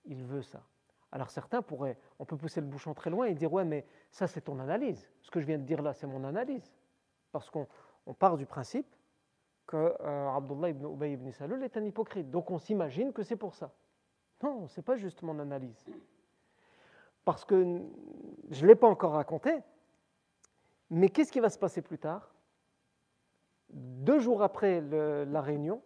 il 0.05 0.23
veut 0.23 0.41
ça. 0.41 0.63
Alors 1.11 1.29
certains 1.29 1.61
pourraient, 1.61 1.97
on 2.19 2.25
peut 2.25 2.35
pousser 2.35 2.59
le 2.59 2.67
bouchon 2.67 2.93
très 2.93 3.09
loin 3.09 3.27
et 3.27 3.35
dire 3.35 3.53
ouais 3.53 3.63
mais 3.63 3.85
ça 4.09 4.27
c'est 4.27 4.41
ton 4.41 4.59
analyse. 4.59 5.07
Ce 5.21 5.29
que 5.29 5.39
je 5.39 5.45
viens 5.45 5.59
de 5.59 5.63
dire 5.63 5.81
là 5.81 5.93
c'est 5.93 6.07
mon 6.07 6.23
analyse. 6.23 6.73
Parce 7.31 7.49
qu'on 7.49 7.67
part 8.17 8.35
du 8.35 8.45
principe 8.45 8.87
que 9.65 9.77
euh, 9.77 10.29
Abdullah 10.29 10.69
ibn 10.69 10.85
Ubay 10.85 11.13
ibn 11.13 11.31
Salul 11.31 11.63
est 11.63 11.77
un 11.77 11.83
hypocrite. 11.83 12.29
Donc 12.29 12.51
on 12.51 12.57
s'imagine 12.57 13.13
que 13.13 13.23
c'est 13.23 13.35
pour 13.35 13.55
ça. 13.55 13.71
Non, 14.41 14.67
c'est 14.67 14.81
pas 14.81 14.95
juste 14.95 15.21
mon 15.21 15.39
analyse. 15.39 15.85
Parce 17.25 17.45
que 17.45 17.81
je 18.49 18.63
ne 18.63 18.67
l'ai 18.67 18.75
pas 18.75 18.87
encore 18.87 19.13
raconté, 19.13 19.61
mais 20.89 21.09
qu'est-ce 21.09 21.31
qui 21.31 21.39
va 21.39 21.49
se 21.49 21.57
passer 21.57 21.81
plus 21.81 21.97
tard? 21.97 22.33
Deux 23.69 24.19
jours 24.19 24.43
après 24.43 24.81
la 24.81 25.41
réunion, 25.41 25.81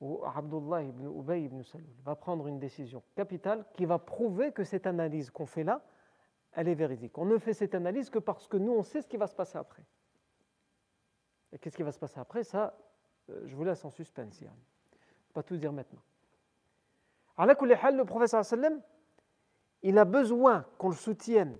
où 0.00 0.22
Abdullah 0.24 0.82
ibn 0.82 1.06
Ubay 1.06 1.44
ibn 1.44 1.62
Salul 1.62 1.86
va 2.04 2.14
prendre 2.14 2.46
une 2.46 2.58
décision 2.58 3.02
capitale 3.14 3.64
qui 3.72 3.86
va 3.86 3.98
prouver 3.98 4.52
que 4.52 4.62
cette 4.62 4.86
analyse 4.86 5.30
qu'on 5.30 5.46
fait 5.46 5.64
là, 5.64 5.82
elle 6.52 6.68
est 6.68 6.74
véridique. 6.74 7.16
On 7.18 7.24
ne 7.24 7.38
fait 7.38 7.52
cette 7.52 7.74
analyse 7.74 8.10
que 8.10 8.18
parce 8.18 8.46
que 8.46 8.56
nous, 8.56 8.72
on 8.72 8.82
sait 8.82 9.02
ce 9.02 9.08
qui 9.08 9.16
va 9.16 9.26
se 9.26 9.34
passer 9.34 9.58
après. 9.58 9.84
Et 11.56 11.58
qu'est-ce 11.58 11.74
qui 11.78 11.82
va 11.82 11.90
se 11.90 11.98
passer 11.98 12.20
après? 12.20 12.44
Ça, 12.44 12.76
euh, 13.30 13.40
je 13.46 13.56
vous 13.56 13.64
laisse 13.64 13.82
en 13.82 13.88
suspense. 13.88 14.42
ne 14.42 14.48
Pas 15.32 15.42
tout 15.42 15.56
dire 15.56 15.72
maintenant. 15.72 16.02
Alors, 17.38 17.56
le 17.64 18.04
professeur 18.04 18.44
il 19.82 19.96
a 19.96 20.04
besoin 20.04 20.66
qu'on 20.76 20.90
le 20.90 20.94
soutienne 20.94 21.56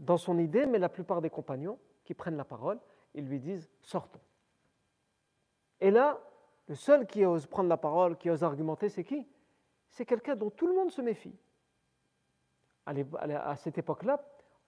dans 0.00 0.16
son 0.16 0.38
idée, 0.38 0.66
mais 0.66 0.78
la 0.78 0.88
plupart 0.88 1.20
des 1.20 1.30
compagnons 1.30 1.78
qui 2.02 2.14
prennent 2.14 2.36
la 2.36 2.44
parole, 2.44 2.80
ils 3.14 3.24
lui 3.24 3.38
disent 3.38 3.70
sortons. 3.80 4.20
Et 5.80 5.92
là, 5.92 6.20
le 6.66 6.74
seul 6.74 7.06
qui 7.06 7.24
ose 7.24 7.46
prendre 7.46 7.68
la 7.68 7.76
parole, 7.76 8.18
qui 8.18 8.28
ose 8.28 8.42
argumenter, 8.42 8.88
c'est 8.88 9.04
qui? 9.04 9.24
C'est 9.88 10.04
quelqu'un 10.04 10.34
dont 10.34 10.50
tout 10.50 10.66
le 10.66 10.74
monde 10.74 10.90
se 10.90 11.00
méfie. 11.00 11.36
À 12.86 13.54
cette 13.54 13.78
époque-là, 13.78 14.20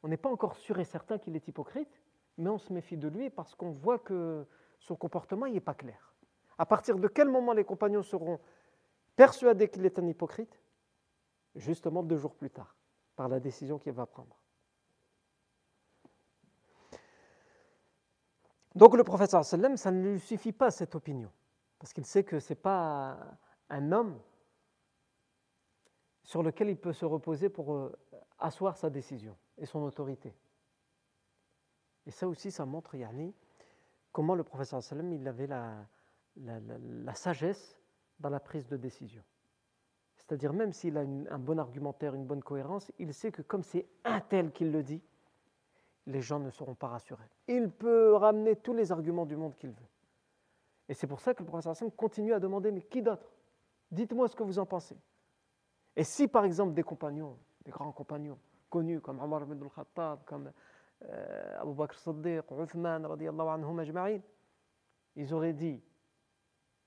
on 0.05 0.09
n'est 0.09 0.16
pas 0.16 0.31
encore 0.31 0.55
sûr 0.55 0.79
et 0.79 0.85
certain 0.85 1.18
qu'il 1.18 1.35
est 1.35 1.48
hypocrite, 1.48 2.00
mais 2.40 2.50
on 2.50 2.59
se 2.59 2.72
méfie 2.72 2.96
de 2.96 3.09
lui 3.09 3.31
parce 3.31 3.55
qu'on 3.55 3.70
voit 3.70 3.98
que 3.98 4.46
son 4.79 4.96
comportement 4.96 5.46
n'est 5.46 5.61
pas 5.61 5.74
clair. 5.74 6.14
À 6.59 6.66
partir 6.66 6.96
de 6.96 7.07
quel 7.07 7.29
moment 7.29 7.53
les 7.53 7.64
compagnons 7.64 8.03
seront 8.03 8.40
persuadés 9.14 9.68
qu'il 9.68 9.85
est 9.85 9.98
un 9.98 10.07
hypocrite? 10.07 10.61
Justement 11.55 12.03
deux 12.03 12.16
jours 12.16 12.35
plus 12.35 12.50
tard, 12.50 12.76
par 13.16 13.29
la 13.29 13.40
décision 13.40 13.79
qu'il 13.79 13.92
va 13.92 14.07
prendre. 14.07 14.37
Donc 18.74 18.96
le 18.96 19.05
prophète 19.05 19.31
sallam, 19.31 19.76
ça 19.76 19.90
ne 19.90 20.12
lui 20.12 20.20
suffit 20.20 20.53
pas 20.53 20.70
cette 20.70 20.94
opinion, 20.94 21.31
parce 21.79 21.92
qu'il 21.92 22.07
sait 22.07 22.24
que 22.24 22.38
ce 22.38 22.53
n'est 22.53 22.61
pas 22.61 23.18
un 23.68 23.92
homme 23.92 24.20
sur 26.22 26.42
lequel 26.42 26.68
il 26.68 26.76
peut 26.76 26.92
se 26.92 27.05
reposer 27.05 27.48
pour 27.48 27.74
euh, 27.74 27.98
asseoir 28.38 28.76
sa 28.76 28.88
décision 28.88 29.37
et 29.59 29.66
son 29.66 29.83
autorité. 29.83 30.33
Et 32.07 32.11
ça 32.11 32.27
aussi, 32.29 32.51
ça 32.51 32.65
montre, 32.65 32.95
Yanni, 32.95 33.35
comment 34.13 34.35
le 34.35 34.45
professeur 34.45 34.83
sallam, 34.83 35.13
il 35.13 35.27
avait 35.29 35.47
la, 35.47 35.87
la, 36.37 37.15
sagesse 37.15 37.79
dans 38.19 38.31
la 38.31 38.41
prise 38.41 38.69
de 38.69 38.77
décision. 38.77 39.23
C'est-à-dire, 40.17 40.53
même 40.53 40.73
s'il 40.73 40.97
a 40.97 41.01
un 41.01 41.39
bon 41.39 41.59
argumentaire, 41.59 42.15
une 42.15 42.27
bonne 42.27 42.43
cohérence, 42.43 42.93
il 42.99 43.13
sait 43.15 43.33
que 43.33 43.43
comme 43.43 43.63
c'est 43.63 43.87
un 44.05 44.21
tel 44.21 44.53
qui 44.53 44.65
le 44.65 44.83
dit, 44.83 45.03
les 46.07 46.21
gens 46.21 46.39
ne 46.39 46.51
seront 46.51 46.75
pas 46.75 46.89
rassurés. 46.89 47.29
Il 47.49 47.71
peut 47.71 48.15
ramener 48.15 48.57
tous 48.57 48.73
les 48.73 48.93
arguments 48.93 49.27
du 49.27 49.37
monde 49.37 49.57
qu'il 49.57 49.71
veut. 49.71 49.89
Et 50.89 50.95
c'est 50.95 51.07
pour 51.07 51.21
ça 51.21 51.35
que 51.35 51.43
le 51.43 51.47
professeur 51.47 51.73
Hassan 51.73 51.91
continue 51.93 52.33
à 52.33 52.41
demander, 52.41 52.73
mais 52.73 52.83
qui 52.83 53.01
d'autre? 53.01 53.31
Dites-moi 53.91 54.29
ce 54.29 54.37
que 54.37 54.43
vous 54.43 54.59
en 54.59 54.67
pensez. 54.67 54.97
Et 55.97 56.05
si 56.05 56.29
par 56.29 56.45
exemple 56.45 56.75
des 56.75 56.83
compagnons, 56.83 57.39
des 57.65 57.71
grands 57.71 57.93
compagnons 57.93 58.39
connus 58.69 59.01
comme 59.01 59.21
Omar 59.21 59.43
ibn 59.43 59.63
al-Khattab, 59.63 60.25
comme 60.25 60.53
Abu 61.59 61.75
Bakr 61.75 61.99
Siddiq, 61.99 62.45
Uthman, 62.51 63.05
anhum 63.05 64.21
ils 65.17 65.35
auraient 65.35 65.53
dit, 65.53 65.83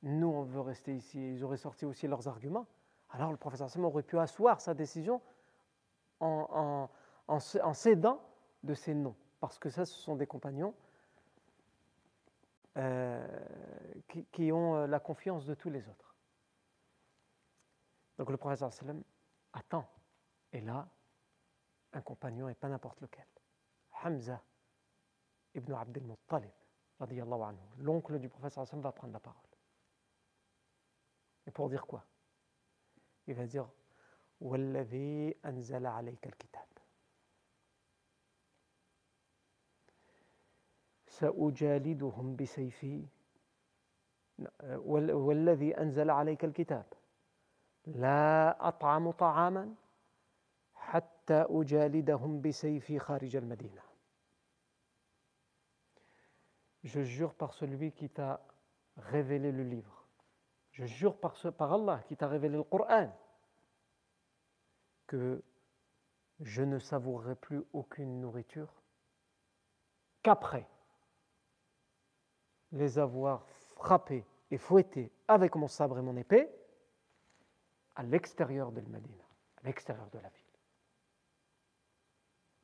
nous 0.04 0.28
on 0.28 0.44
veut 0.44 0.62
rester 0.62 0.96
ici, 0.96 1.34
ils 1.34 1.44
auraient 1.44 1.58
sorti 1.58 1.86
aussi 1.86 2.08
leurs 2.08 2.28
arguments, 2.28 2.68
alors 3.10 3.32
le 3.32 3.38
professeur 3.38 3.68
aurait 3.84 4.04
pu 4.04 4.18
asseoir 4.18 4.62
sa 4.62 4.74
décision 4.74 5.22
en, 6.20 6.90
en, 7.28 7.38
en 7.38 7.74
cédant 7.74 8.22
de 8.64 8.74
ces 8.74 8.94
noms, 8.94 9.16
parce 9.40 9.60
que 9.60 9.70
ça, 9.70 9.86
ce 9.86 9.96
sont 9.96 10.16
des 10.16 10.28
compagnons 10.28 10.74
euh, 12.78 13.24
qui, 14.32 14.52
ont 14.52 14.78
euh, 14.78 14.88
la 14.88 15.00
confiance 15.00 15.46
de 15.46 15.54
tous 15.54 15.70
les 15.70 15.88
autres. 15.88 16.16
Donc 18.18 18.32
le 18.32 18.38
sallam 18.56 19.04
attend. 19.54 19.88
Et 20.52 20.62
là, 20.62 20.88
un 21.94 22.02
compagnon 22.02 22.50
et 22.50 22.56
pas 22.56 22.70
n'importe 22.70 23.00
lequel. 23.02 23.26
حمزة 24.04 24.40
ابن 25.56 25.74
عبد 25.74 25.98
المطلب 25.98 26.52
رضي 27.02 27.24
الله 27.24 27.46
عنه. 27.46 27.70
لونكل 27.78 28.20
دو 28.20 28.28
بروفيسور 28.28 28.64
صلى 28.66 28.74
الله 28.74 28.74
عليه 28.74 28.80
وسلم 28.80 28.84
va 28.84 29.20
prendre 29.20 29.20
دير 31.70 31.80
كوا 31.80 32.00
et 33.28 33.34
pour 33.34 33.66
والذي 34.42 35.36
أنزل 35.46 35.86
عليك 35.86 36.28
الكتاب 36.28 36.68
سأجالدهم 41.08 42.36
بسيفي 42.36 43.06
والذي 45.04 45.78
أنزل 45.78 46.10
عليك 46.10 46.46
الكتاب 46.46 46.86
لا 47.86 48.68
أطعم 48.68 49.12
طعاما 49.12 49.76
حتى 50.76 51.46
أجالدهم 51.50 52.42
بسيفي 52.42 53.00
خارج 53.00 53.36
المدينة 53.36 53.82
Je 56.84 57.02
jure 57.02 57.34
par 57.34 57.54
celui 57.54 57.92
qui 57.92 58.10
t'a 58.10 58.46
révélé 58.98 59.52
le 59.52 59.64
livre. 59.64 60.06
Je 60.72 60.86
jure 60.86 61.18
par, 61.18 61.36
Allah 61.74 62.02
qui 62.08 62.18
t'a 62.18 62.28
révélé 62.28 62.58
le 62.58 62.64
Coran 62.64 63.16
que 65.08 65.44
je 66.40 66.64
ne 66.64 66.80
savourerai 66.80 67.36
plus 67.36 67.64
aucune 67.74 68.20
nourriture 68.20 68.82
qu'après 70.24 70.68
les 72.72 72.98
avoir 72.98 73.46
frappés 73.76 74.26
et 74.50 74.58
fouettés 74.58 75.12
avec 75.28 75.56
mon 75.56 75.68
sabre 75.68 76.00
et 76.00 76.02
mon 76.02 76.18
épée 76.18 76.50
à 77.96 78.04
l'extérieur 78.04 78.72
de 78.72 78.82
Medina, 78.82 79.24
à 79.58 79.68
l'extérieur 79.68 80.10
de 80.10 80.18
la 80.18 80.30
ville. 80.30 80.44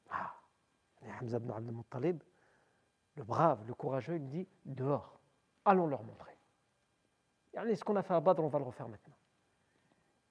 Ah, 0.09 0.33
Hamza 1.21 1.37
ibn 1.37 1.51
le 3.15 3.23
brave, 3.23 3.65
le 3.67 3.73
courageux, 3.73 4.15
il 4.15 4.27
dit 4.27 4.47
dehors, 4.65 5.19
allons 5.65 5.87
leur 5.87 6.03
montrer. 6.03 6.37
Et 7.67 7.75
ce 7.75 7.83
qu'on 7.83 7.95
a 7.95 8.03
fait 8.03 8.13
à 8.13 8.19
Badr, 8.19 8.43
on 8.43 8.47
va 8.47 8.59
le 8.59 8.65
refaire 8.65 8.87
maintenant. 8.87 9.15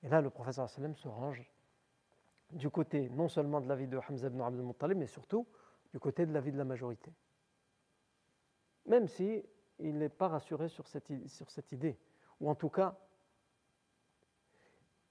Et 0.03 0.09
là, 0.09 0.21
le 0.21 0.31
professeur 0.31 0.69
sallam 0.71 0.95
se 0.95 1.09
range 1.09 1.51
du 2.53 2.71
côté 2.71 3.11
non 3.11 3.29
seulement 3.29 3.61
de 3.61 3.69
la 3.69 3.77
vie 3.77 3.89
de 3.89 3.99
Hamza 3.99 4.29
ibn 4.29 4.41
Abdel 4.41 4.97
mais 4.97 5.07
surtout 5.07 5.47
du 5.93 5.99
côté 5.99 6.25
de 6.25 6.33
la 6.33 6.41
vie 6.41 6.53
de 6.53 6.59
la 6.59 6.65
majorité. 6.65 7.13
Même 8.87 9.09
si 9.09 9.45
il 9.79 9.99
n'est 9.99 10.09
pas 10.09 10.29
rassuré 10.29 10.69
sur 10.69 10.87
cette, 10.87 11.11
sur 11.29 11.51
cette 11.51 11.73
idée. 11.73 11.99
Ou 12.41 12.49
en 12.49 12.55
tout 12.55 12.71
cas, 12.71 12.97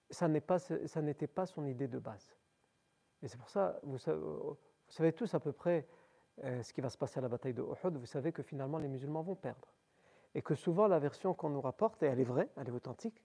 ça 0.10 0.28
n'était 0.28 1.28
pas, 1.28 1.46
son 1.46 1.66
idée 1.66 1.88
de 1.88 2.00
base. 2.00 2.36
Et 3.22 3.28
c'est 3.28 3.38
pour 3.38 3.50
ça, 3.50 3.80
vous 3.84 3.98
savez, 3.98 5.14
tous 5.14 5.34
à 5.34 5.40
peu 5.40 5.52
près 5.52 5.88
euh, 6.44 6.62
ce 6.62 6.74
qui 6.74 6.82
va 6.82 6.90
se 6.90 6.98
passer 6.98 7.20
à 7.20 7.22
la 7.22 7.30
bataille 7.30 7.54
de 7.54 7.62
Uhud, 7.62 7.98
vous 7.98 8.06
savez 8.06 8.32
que 8.32 8.44
finalement 8.44 8.78
les 8.78 8.88
musulmans 8.88 9.22
vont 9.22 9.36
perdre. 9.36 9.68
Et 10.36 10.42
que 10.42 10.56
souvent 10.56 10.88
la 10.88 11.00
version 11.00 11.34
qu'on 11.34 11.50
nous 11.50 11.62
rapporte, 11.62 12.04
et 12.04 12.08
elle 12.08 12.20
est 12.20 12.26
vraie, 12.26 12.50
elle 12.58 12.68
est 12.68 12.72
authentique, 12.72 13.24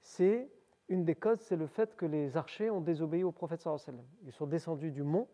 c'est 0.00 0.50
une 0.88 1.04
des 1.04 1.14
causes, 1.14 1.40
c'est 1.40 1.56
le 1.56 1.66
fait 1.66 1.94
que 1.94 2.06
les 2.06 2.36
archers 2.36 2.70
ont 2.70 2.80
désobéi 2.80 3.22
au 3.22 3.30
prophète 3.30 3.60
sallallahu. 3.60 4.04
Ils 4.24 4.32
sont 4.32 4.46
descendus 4.46 4.90
du 4.90 5.02
mont 5.02 5.28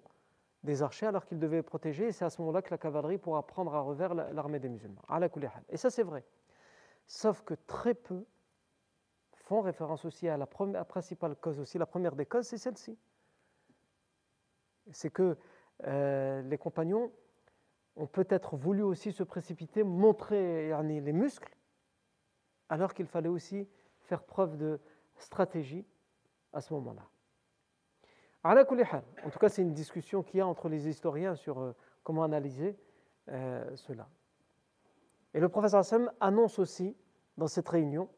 des 0.62 0.82
archers 0.82 1.06
alors 1.06 1.24
qu'ils 1.24 1.38
devaient 1.38 1.62
protéger, 1.62 2.08
et 2.08 2.12
c'est 2.12 2.24
à 2.24 2.30
ce 2.30 2.40
moment-là 2.42 2.60
que 2.60 2.70
la 2.70 2.78
cavalerie 2.78 3.18
pourra 3.18 3.46
prendre 3.46 3.74
à 3.74 3.80
revers 3.80 4.14
l'armée 4.14 4.58
des 4.58 4.68
musulmans. 4.68 5.02
Et 5.68 5.76
ça, 5.76 5.90
c'est 5.90 6.02
vrai. 6.02 6.24
Sauf 7.06 7.42
que 7.42 7.54
très 7.54 7.94
peu 7.94 8.24
font 9.32 9.60
référence 9.60 10.04
aussi 10.04 10.28
à 10.28 10.36
la, 10.36 10.46
première, 10.46 10.84
principale 10.84 11.36
cause 11.36 11.60
aussi. 11.60 11.78
La 11.78 11.86
première 11.86 12.16
des 12.16 12.26
causes, 12.26 12.46
c'est 12.46 12.58
celle-ci. 12.58 12.98
C'est 14.90 15.10
que 15.10 15.36
euh, 15.84 16.42
les 16.42 16.58
compagnons 16.58 17.12
ont 17.96 18.06
peut-être 18.06 18.56
voulu 18.56 18.82
aussi 18.82 19.12
se 19.12 19.22
précipiter, 19.22 19.82
montrer 19.82 20.70
les 20.82 21.12
muscles, 21.12 21.54
alors 22.68 22.94
qu'il 22.94 23.06
fallait 23.06 23.28
aussi 23.28 23.68
faire 24.00 24.22
preuve 24.22 24.56
de 24.56 24.80
stratégie 25.16 25.86
à 26.52 26.60
ce 26.60 26.74
moment-là. 26.74 27.02
En 29.24 29.30
tout 29.30 29.38
cas, 29.40 29.48
c'est 29.48 29.62
une 29.62 29.72
discussion 29.72 30.22
qu'il 30.22 30.38
y 30.38 30.40
a 30.40 30.46
entre 30.46 30.68
les 30.68 30.88
historiens 30.88 31.34
sur 31.34 31.58
euh, 31.58 31.72
comment 32.04 32.22
analyser 32.22 32.76
euh, 33.28 33.74
cela. 33.74 34.08
Et 35.34 35.40
le 35.40 35.48
professeur 35.48 35.80
Hassan 35.80 36.12
annonce 36.20 36.60
aussi, 36.60 36.96
dans 37.36 37.48
cette 37.48 37.68
réunion 37.68 38.08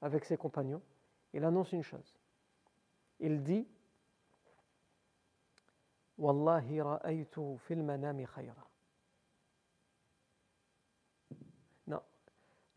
avec 0.00 0.24
ses 0.24 0.38
compagnons, 0.38 0.80
il 1.34 1.44
annonce 1.44 1.72
une 1.72 1.82
chose. 1.82 2.16
Il 3.20 3.42
dit 3.42 3.68
Wallahi 6.23 6.81
ra'aytu 6.81 7.57
fil 7.59 7.83
manami 7.83 8.25
khayra. 8.25 8.67
Non. 11.87 12.01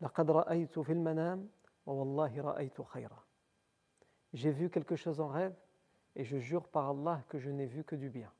لقد 0.01 0.31
رأيت 0.31 0.79
في 0.79 0.91
المنام 0.91 1.49
ووالله 1.85 2.41
رأيت 2.41 2.81
خيرا. 2.81 3.23
J'ai 4.33 4.51
vu 4.51 4.69
quelque 4.69 4.95
chose 4.95 5.19
en 5.19 5.27
rêve 5.27 5.55
et 6.15 6.23
je 6.23 6.37
jure 6.37 6.67
par 6.67 6.89
Allah 6.89 7.23
que 7.29 7.37
je 7.37 7.49
n'ai 7.49 7.65
vu 7.65 7.83
que 7.83 7.95
du 7.95 8.09
bien. 8.09 8.31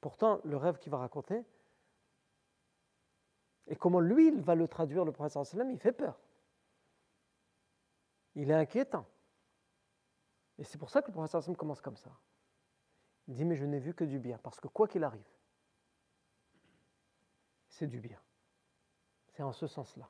Pourtant, 0.00 0.40
le 0.44 0.56
rêve 0.56 0.78
qu'il 0.78 0.90
va 0.90 0.98
raconter, 0.98 1.44
et 3.68 3.76
comment 3.76 4.00
lui, 4.00 4.28
il 4.28 4.40
va 4.40 4.54
le 4.54 4.66
traduire, 4.66 5.04
le 5.04 5.12
prophète 5.12 5.44
sallam, 5.44 5.70
il 5.70 5.78
fait 5.78 5.92
peur. 5.92 6.18
Il 8.34 8.50
est 8.50 8.54
inquiétant. 8.54 9.06
Et 10.58 10.64
c'est 10.64 10.78
pour 10.78 10.90
ça 10.90 11.02
que 11.02 11.06
le 11.06 11.12
prophète 11.12 11.40
sallam 11.40 11.56
commence 11.56 11.80
comme 11.80 11.96
ça. 11.96 12.10
Dit, 13.27 13.43
mais 13.43 13.55
je 13.55 13.65
n'ai 13.65 13.79
vu 13.79 13.93
que 13.93 14.03
du 14.03 14.19
bien, 14.19 14.37
parce 14.37 14.59
que 14.59 14.67
quoi 14.67 14.87
qu'il 14.87 15.03
arrive, 15.03 15.27
c'est 17.67 17.87
du 17.87 17.99
bien. 17.99 18.19
C'est 19.29 19.43
en 19.43 19.51
ce 19.51 19.67
sens-là. 19.67 20.09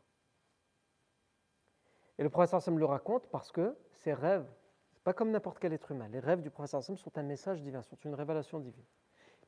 Et 2.18 2.24
le 2.24 2.30
prophète 2.30 2.60
sallam 2.60 2.80
le 2.80 2.86
raconte 2.86 3.28
parce 3.28 3.52
que 3.52 3.78
ses 3.92 4.14
rêves, 4.14 4.48
c'est 4.94 5.04
pas 5.04 5.14
comme 5.14 5.32
n'importe 5.32 5.60
quel 5.60 5.74
être 5.74 5.92
humain, 5.92 6.08
les 6.08 6.20
rêves 6.20 6.42
du 6.42 6.50
prophète 6.50 6.82
sallam 6.82 6.98
sont 6.98 7.18
un 7.18 7.24
message 7.24 7.62
divin, 7.62 7.82
sont 7.82 7.98
une 8.06 8.16
révélation 8.16 8.60
divine. 8.60 8.86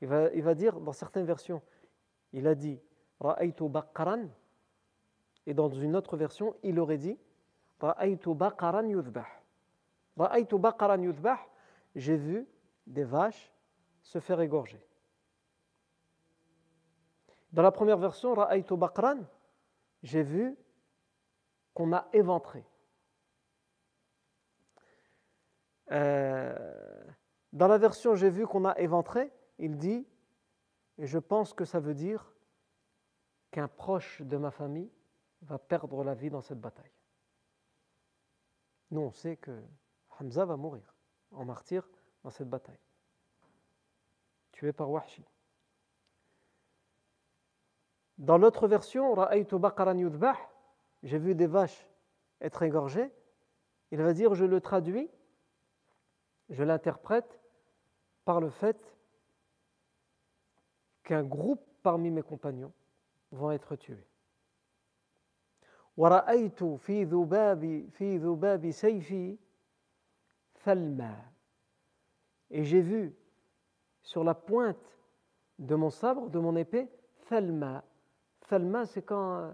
Il 0.01 0.07
va, 0.07 0.31
il 0.33 0.43
va 0.43 0.53
dire 0.53 0.79
dans 0.79 0.93
certaines 0.93 1.25
versions, 1.25 1.61
il 2.33 2.47
a 2.47 2.55
dit 2.55 2.79
Ra'aytu 3.19 3.67
baqaran. 3.69 4.27
Et 5.45 5.53
dans 5.53 5.69
une 5.69 5.95
autre 5.95 6.15
version, 6.15 6.55
il 6.63 6.79
aurait 6.79 6.97
dit 6.97 7.17
Ra'aytu 7.79 8.33
baqaran 8.35 8.87
yudbah. 8.87 9.27
Ra'aytu 10.17 10.57
baqaran 10.57 11.01
yudbah. 11.01 11.39
J'ai 11.95 12.17
vu 12.17 12.47
des 12.85 13.03
vaches 13.03 13.51
se 14.01 14.19
faire 14.19 14.41
égorger. 14.41 14.85
Dans 17.51 17.61
la 17.61 17.71
première 17.71 17.97
version, 17.97 18.33
Ra'aytu 18.33 18.77
baqaran, 18.77 19.23
j'ai 20.03 20.23
vu 20.23 20.55
qu'on 21.73 21.93
a 21.93 22.07
éventré. 22.13 22.65
Euh, 25.91 27.03
dans 27.51 27.67
la 27.67 27.79
version 27.79 28.13
j'ai 28.13 28.29
vu 28.29 28.45
qu'on 28.45 28.65
a 28.65 28.77
éventré, 28.77 29.31
il 29.57 29.77
dit, 29.77 30.07
et 30.99 31.07
je 31.07 31.17
pense 31.17 31.53
que 31.53 31.65
ça 31.65 31.79
veut 31.79 31.95
dire 31.95 32.31
qu'un 33.51 33.67
proche 33.67 34.21
de 34.21 34.37
ma 34.37 34.51
famille 34.51 34.91
va 35.41 35.57
perdre 35.57 36.03
la 36.03 36.13
vie 36.13 36.29
dans 36.29 36.41
cette 36.41 36.59
bataille. 36.59 36.91
Nous, 38.91 39.01
on 39.01 39.11
sait 39.11 39.37
que 39.37 39.63
Hamza 40.19 40.45
va 40.45 40.57
mourir 40.57 40.95
en 41.31 41.45
martyr 41.45 41.87
dans 42.23 42.29
cette 42.29 42.49
bataille, 42.49 42.79
tué 44.59 44.73
par 44.73 44.91
Wahshi. 44.91 45.23
Dans 48.17 48.37
l'autre 48.37 48.67
version, 48.67 49.15
j'ai 51.01 51.17
vu 51.17 51.33
des 51.33 51.47
vaches 51.47 51.87
être 52.41 52.61
égorgées. 52.63 53.09
Il 53.91 54.01
va 54.01 54.11
dire, 54.11 54.35
je 54.35 54.43
le 54.43 54.59
traduis, 54.59 55.09
je 56.49 56.61
l'interprète 56.63 57.39
par 58.25 58.41
le 58.41 58.49
fait 58.49 58.97
qu'un 61.03 61.23
groupe 61.23 61.65
parmi 61.81 62.11
mes 62.11 62.21
compagnons 62.21 62.73
vont 63.31 63.51
être 63.51 63.77
tués. 63.77 64.05
Et 72.51 72.65
j'ai 72.65 72.81
vu 72.81 73.15
sur 74.01 74.23
la 74.23 74.33
pointe 74.33 74.97
de 75.59 75.75
mon 75.75 75.89
sabre, 75.89 76.29
de 76.29 76.39
mon 76.39 76.55
épée, 76.55 76.87
thalma. 77.27 77.83
Thalma, 78.47 78.85
c'est 78.85 79.01
quand 79.01 79.37
euh, 79.37 79.51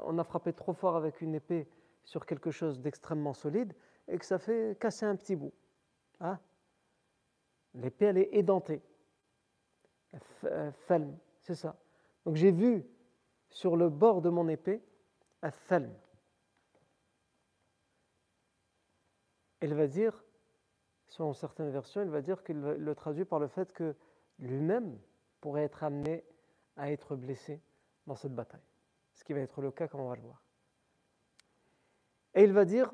on 0.00 0.18
a 0.18 0.24
frappé 0.24 0.52
trop 0.52 0.72
fort 0.72 0.96
avec 0.96 1.20
une 1.20 1.34
épée 1.34 1.68
sur 2.04 2.26
quelque 2.26 2.50
chose 2.50 2.80
d'extrêmement 2.80 3.34
solide 3.34 3.74
et 4.06 4.18
que 4.18 4.24
ça 4.24 4.38
fait 4.38 4.78
casser 4.78 5.06
un 5.06 5.16
petit 5.16 5.36
bout. 5.36 5.52
Hein? 6.20 6.38
L'épée, 7.74 8.06
elle 8.06 8.18
est 8.18 8.30
édentée. 8.32 8.82
Thalm, 10.86 11.18
c'est 11.40 11.54
ça. 11.54 11.76
Donc 12.24 12.36
j'ai 12.36 12.50
vu 12.50 12.86
sur 13.50 13.76
le 13.76 13.88
bord 13.88 14.22
de 14.22 14.30
mon 14.30 14.48
épée 14.48 14.82
un 15.42 15.50
thalm. 15.68 15.92
Elle 19.60 19.74
va 19.74 19.86
dire, 19.86 20.24
Selon 21.08 21.32
certaines 21.32 21.70
versions, 21.70 22.02
il 22.02 22.10
va 22.10 22.20
dire 22.20 22.42
qu'il 22.44 22.60
le 22.60 22.94
traduit 22.94 23.24
par 23.24 23.38
le 23.38 23.48
fait 23.48 23.72
que 23.72 23.94
lui-même 24.38 24.98
pourrait 25.40 25.64
être 25.64 25.82
amené 25.82 26.24
à 26.76 26.92
être 26.92 27.16
blessé 27.16 27.60
dans 28.06 28.14
cette 28.14 28.34
bataille. 28.34 28.62
Ce 29.14 29.24
qui 29.24 29.32
va 29.32 29.40
être 29.40 29.60
le 29.60 29.70
cas, 29.70 29.88
comme 29.88 30.00
on 30.00 30.08
va 30.08 30.16
le 30.16 30.22
voir. 30.22 30.42
Et 32.34 32.44
il 32.44 32.52
va 32.52 32.64
dire 32.64 32.92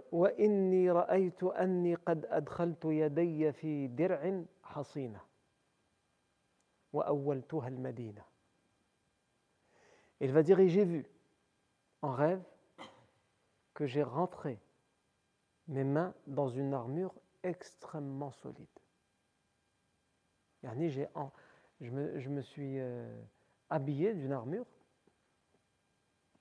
Il 10.20 10.32
va 10.32 10.42
dire 10.42 10.60
Et 10.60 10.68
j'ai 10.68 10.84
vu 10.84 11.04
en 12.00 12.12
rêve 12.12 12.42
que 13.74 13.86
j'ai 13.86 14.02
rentré 14.02 14.60
mes 15.66 15.84
mains 15.84 16.14
dans 16.26 16.48
une 16.48 16.72
armure 16.72 17.14
extrêmement 17.44 18.32
solide. 18.32 18.66
Je 21.80 21.90
me, 21.90 22.18
je 22.18 22.28
me 22.30 22.40
suis 22.40 22.80
euh, 22.80 23.22
habillé 23.68 24.14
d'une 24.14 24.32
armure 24.32 24.66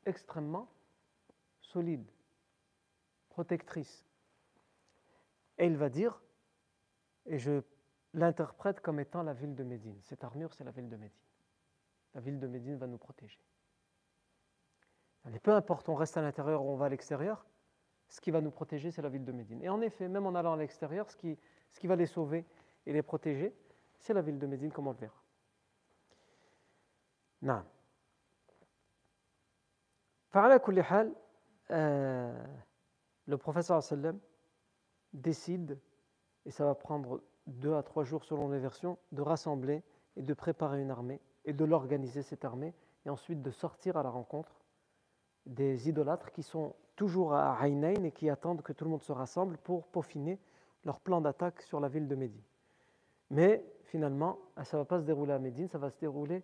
extrêmement 0.05 0.69
solide, 1.61 2.09
protectrice. 3.29 4.05
Et 5.57 5.65
il 5.65 5.77
va 5.77 5.89
dire, 5.89 6.21
et 7.25 7.37
je 7.37 7.61
l'interprète 8.13 8.79
comme 8.79 8.99
étant 8.99 9.23
la 9.23 9.33
ville 9.33 9.55
de 9.55 9.63
Médine. 9.63 9.99
Cette 10.03 10.23
armure, 10.23 10.53
c'est 10.53 10.63
la 10.63 10.71
ville 10.71 10.89
de 10.89 10.95
Médine. 10.95 11.19
La 12.13 12.21
ville 12.21 12.39
de 12.39 12.47
Médine 12.47 12.77
va 12.77 12.87
nous 12.87 12.97
protéger. 12.97 13.39
peu 15.41 15.53
importe, 15.53 15.89
on 15.89 15.95
reste 15.95 16.17
à 16.17 16.21
l'intérieur 16.21 16.63
ou 16.63 16.69
on 16.69 16.75
va 16.75 16.85
à 16.85 16.89
l'extérieur, 16.89 17.45
ce 18.13 18.21
qui 18.21 18.29
va 18.29 18.41
nous 18.41 18.51
protéger, 18.51 18.91
c'est 18.91 19.01
la 19.01 19.09
ville 19.09 19.25
de 19.25 19.31
Médine. 19.31 19.63
Et 19.63 19.69
en 19.69 19.81
effet, 19.81 20.07
même 20.07 20.27
en 20.27 20.35
allant 20.35 20.53
à 20.53 20.57
l'extérieur, 20.57 21.09
ce 21.09 21.17
qui, 21.17 21.87
va 21.87 21.95
les 21.95 22.05
sauver 22.05 22.45
et 22.85 22.93
les 22.93 23.01
protéger, 23.01 23.55
c'est 23.97 24.13
la 24.13 24.21
ville 24.21 24.37
de 24.37 24.45
Médine, 24.45 24.71
comme 24.71 24.85
on 24.85 24.91
le 24.91 24.97
verra. 24.97 25.19
Non. 27.41 27.63
Euh, 31.71 32.45
le 33.25 33.37
professeur 33.39 33.81
décide, 35.13 35.79
et 36.45 36.51
ça 36.51 36.65
va 36.65 36.75
prendre 36.75 37.19
deux 37.47 37.73
à 37.73 37.81
trois 37.81 38.03
jours 38.03 38.25
selon 38.25 38.47
les 38.49 38.59
versions, 38.59 38.99
de 39.11 39.23
rassembler 39.23 39.81
et 40.15 40.21
de 40.21 40.33
préparer 40.35 40.83
une 40.83 40.91
armée 40.91 41.19
et 41.45 41.53
de 41.53 41.65
l'organiser 41.65 42.21
cette 42.21 42.45
armée 42.45 42.75
et 43.07 43.09
ensuite 43.09 43.41
de 43.41 43.49
sortir 43.49 43.97
à 43.97 44.03
la 44.03 44.11
rencontre 44.11 44.61
des 45.47 45.89
idolâtres 45.89 46.31
qui 46.31 46.43
sont 46.43 46.75
toujours 46.95 47.33
à 47.33 47.57
Aïnaïn 47.59 48.03
et 48.05 48.11
qui 48.11 48.29
attendent 48.29 48.61
que 48.61 48.73
tout 48.73 48.85
le 48.85 48.91
monde 48.91 49.01
se 49.01 49.11
rassemble 49.11 49.57
pour 49.57 49.87
peaufiner 49.87 50.39
leur 50.85 50.99
plan 50.99 51.21
d'attaque 51.21 51.61
sur 51.61 51.79
la 51.79 51.87
ville 51.87 52.07
de 52.07 52.15
Médine. 52.15 52.43
Mais 53.29 53.65
finalement, 53.83 54.37
ça 54.63 54.77
ne 54.77 54.81
va 54.81 54.85
pas 54.85 54.99
se 54.99 55.05
dérouler 55.05 55.33
à 55.33 55.39
Médine, 55.39 55.67
ça 55.67 55.77
va 55.77 55.89
se 55.89 55.97
dérouler 55.99 56.43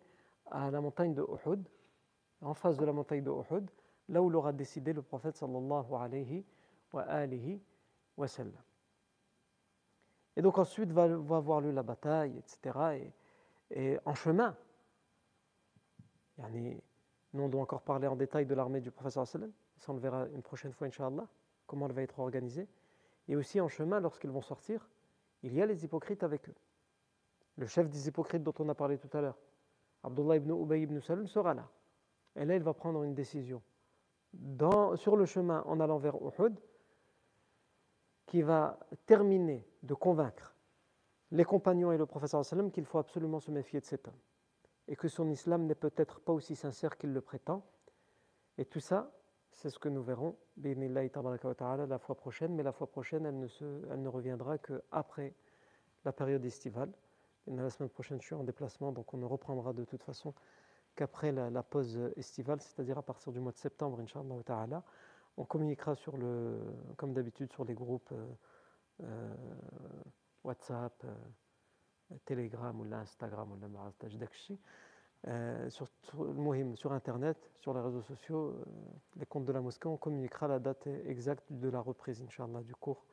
à 0.50 0.72
la 0.72 0.82
montagne 0.82 1.14
de 1.14 1.24
Uhud, 1.24 1.64
en 2.42 2.54
face 2.54 2.78
de 2.78 2.86
la 2.86 2.94
montagne 2.94 3.24
de 3.24 3.30
Uhud, 3.30 3.70
là 4.08 4.22
où 4.22 4.30
l'aura 4.30 4.52
décidé 4.54 4.94
le 4.94 5.02
prophète 5.02 5.36
sallallahu 5.36 5.94
alayhi 5.94 6.46
wa 6.94 7.04
alihi 7.04 7.62
wa 8.18 8.28
sallam. 8.28 8.54
Et 10.36 10.42
donc 10.42 10.58
ensuite 10.58 10.92
va, 10.92 11.08
va 11.08 11.38
avoir 11.38 11.62
lieu 11.62 11.72
la 11.72 11.84
bataille, 11.84 12.38
etc. 12.38 13.12
Et, 13.72 13.92
et 13.94 14.00
en 14.06 14.16
chemin, 14.16 14.56
yani, 16.38 16.82
nous, 17.34 17.44
on 17.44 17.50
doit 17.50 17.62
encore 17.62 17.82
parler 17.82 18.08
en 18.08 18.16
détail 18.16 18.46
de 18.46 18.56
l'armée 18.56 18.82
du 18.82 18.92
professeur 18.92 19.28
sallam. 19.28 19.52
Ça, 19.78 19.92
on 19.92 19.96
le 19.96 20.02
verra 20.02 20.28
une 20.34 20.42
prochaine 20.42 20.74
fois, 20.74 20.88
Inch'Allah. 20.88 21.28
comment 21.68 21.86
elle 21.86 21.94
va 21.94 22.02
être 22.02 22.20
organisée. 22.20 22.68
Et 23.28 23.36
aussi 23.36 23.62
en 23.62 23.68
chemin, 23.68 24.00
lorsqu'ils 24.00 24.32
vont 24.32 24.42
sortir, 24.42 24.90
il 25.44 25.54
y 25.54 25.62
a 25.62 25.66
les 25.66 25.86
hypocrites 25.86 26.24
avec 26.24 26.50
eux. 26.50 26.56
Le 27.58 27.68
chef 27.68 27.90
des 27.90 28.08
hypocrites 28.08 28.44
dont 28.44 28.54
on 28.60 28.70
a 28.70 28.76
parlé 28.76 28.98
tout 28.98 29.16
à 29.16 29.22
l'heure, 29.22 29.38
Abdullah 30.04 30.38
ibn 30.38 30.52
Ubay 30.52 30.82
ibn 30.82 31.00
Salul, 31.00 31.28
sera 31.28 31.54
là. 31.54 31.70
Et 32.36 32.46
là, 32.46 32.56
il 32.56 32.64
va 32.64 32.74
prendre 32.74 33.04
une 33.04 33.14
décision. 33.14 33.62
Sur 34.96 35.16
le 35.16 35.26
chemin 35.26 35.64
en 35.66 35.80
allant 35.80 35.98
vers 35.98 36.16
Uhud, 36.16 36.60
qui 38.26 38.42
va 38.42 38.80
terminer 39.08 39.68
de 39.84 39.94
convaincre 39.94 40.56
les 41.32 41.44
compagnons 41.44 41.92
et 41.92 41.98
le 41.98 42.06
professeur 42.06 42.44
sallam 42.46 42.72
qu'il 42.72 42.86
faut 42.86 43.00
absolument 43.00 43.40
se 43.40 43.52
méfier 43.52 43.80
de 43.80 43.86
cet 43.86 44.08
homme 44.08 44.20
et 44.90 44.96
que 44.96 45.08
son 45.08 45.30
islam 45.30 45.66
n'est 45.68 45.76
peut-être 45.76 46.20
pas 46.20 46.34
aussi 46.34 46.56
sincère 46.56 46.98
qu'il 46.98 47.14
le 47.14 47.22
prétend. 47.22 47.64
Et 48.58 48.66
tout 48.66 48.80
ça, 48.80 49.12
c'est 49.52 49.70
ce 49.70 49.78
que 49.80 49.88
nous 49.88 50.02
verrons 50.02 50.36
la 50.58 52.00
fois 52.00 52.16
prochaine, 52.16 52.56
mais 52.56 52.64
la 52.64 52.72
fois 52.72 52.88
prochaine, 52.88 53.26
elle 53.26 53.40
ne, 53.40 53.48
se, 53.48 53.64
elle 53.92 54.02
ne 54.02 54.08
reviendra 54.08 54.58
qu'après 54.58 55.34
la 56.06 56.12
période 56.12 56.44
estivale. 56.44 56.92
La 57.48 57.70
semaine 57.70 57.90
prochaine, 57.90 58.20
je 58.20 58.26
suis 58.26 58.36
en 58.36 58.44
déplacement, 58.44 58.92
donc 58.92 59.14
on 59.14 59.18
ne 59.18 59.26
reprendra 59.26 59.74
de 59.74 59.86
toute 59.86 60.04
façon 60.04 60.34
qu'après 60.96 61.32
la, 61.32 61.64
pause 61.64 61.98
estivale, 62.16 62.60
c'est-à-dire 62.60 62.98
à 62.98 63.04
partir 63.04 63.32
du 63.32 63.40
mois 63.40 63.52
de 63.52 63.58
septembre, 63.58 64.00
Inch'Allah 64.00 64.84
On 65.38 65.46
communiquera 65.46 65.96
sur 65.96 66.18
le, 66.18 66.60
comme 66.98 67.14
d'habitude 67.14 67.54
sur 67.54 67.64
les 67.64 67.76
groupes 67.76 68.12
euh, 68.12 68.26
euh, 69.04 69.34
WhatsApp, 70.44 70.94
euh, 71.06 71.14
Telegram 72.26 72.80
ou 72.80 72.84
l'Instagram 72.84 73.52
ou 73.52 73.58
la 73.60 73.70
sur, 75.70 75.88
sur, 76.04 76.76
sur 76.76 76.92
Internet, 76.94 77.38
sur 77.60 77.74
les 77.74 77.82
réseaux 77.82 78.02
sociaux, 78.02 78.56
les 79.18 79.26
comptes 79.26 79.46
de 79.46 79.52
la 79.52 79.62
mosquée, 79.62 79.88
on 79.88 79.98
communiquera 79.98 80.48
la 80.48 80.60
date 80.60 80.88
exacte 81.06 81.52
de 81.52 81.70
la 81.70 81.82
reprise, 81.82 82.22
Inch'Allah, 82.22 82.62
du 82.62 82.74
cours 82.74 83.06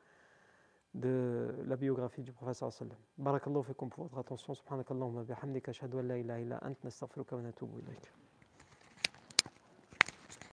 de 0.96 1.54
la 1.66 1.76
biographie 1.76 2.22
du 2.22 2.32
professeur 2.32 2.72
sallam. 2.72 2.96
Barakallahu 3.18 3.64
fikum 3.64 3.90
pour 3.90 4.04
votre 4.04 4.18
attention. 4.18 4.54
Subhanakallahumma 4.54 5.24
bihamdika 5.24 5.70
ashhadu 5.70 5.98
an 5.98 6.02
la 6.04 6.18
illa 6.18 6.58
ant 6.62 6.76
nastaghfiruka 6.84 7.36
wa 7.36 7.42
natubu 7.42 7.78
ilayk. 7.80 8.25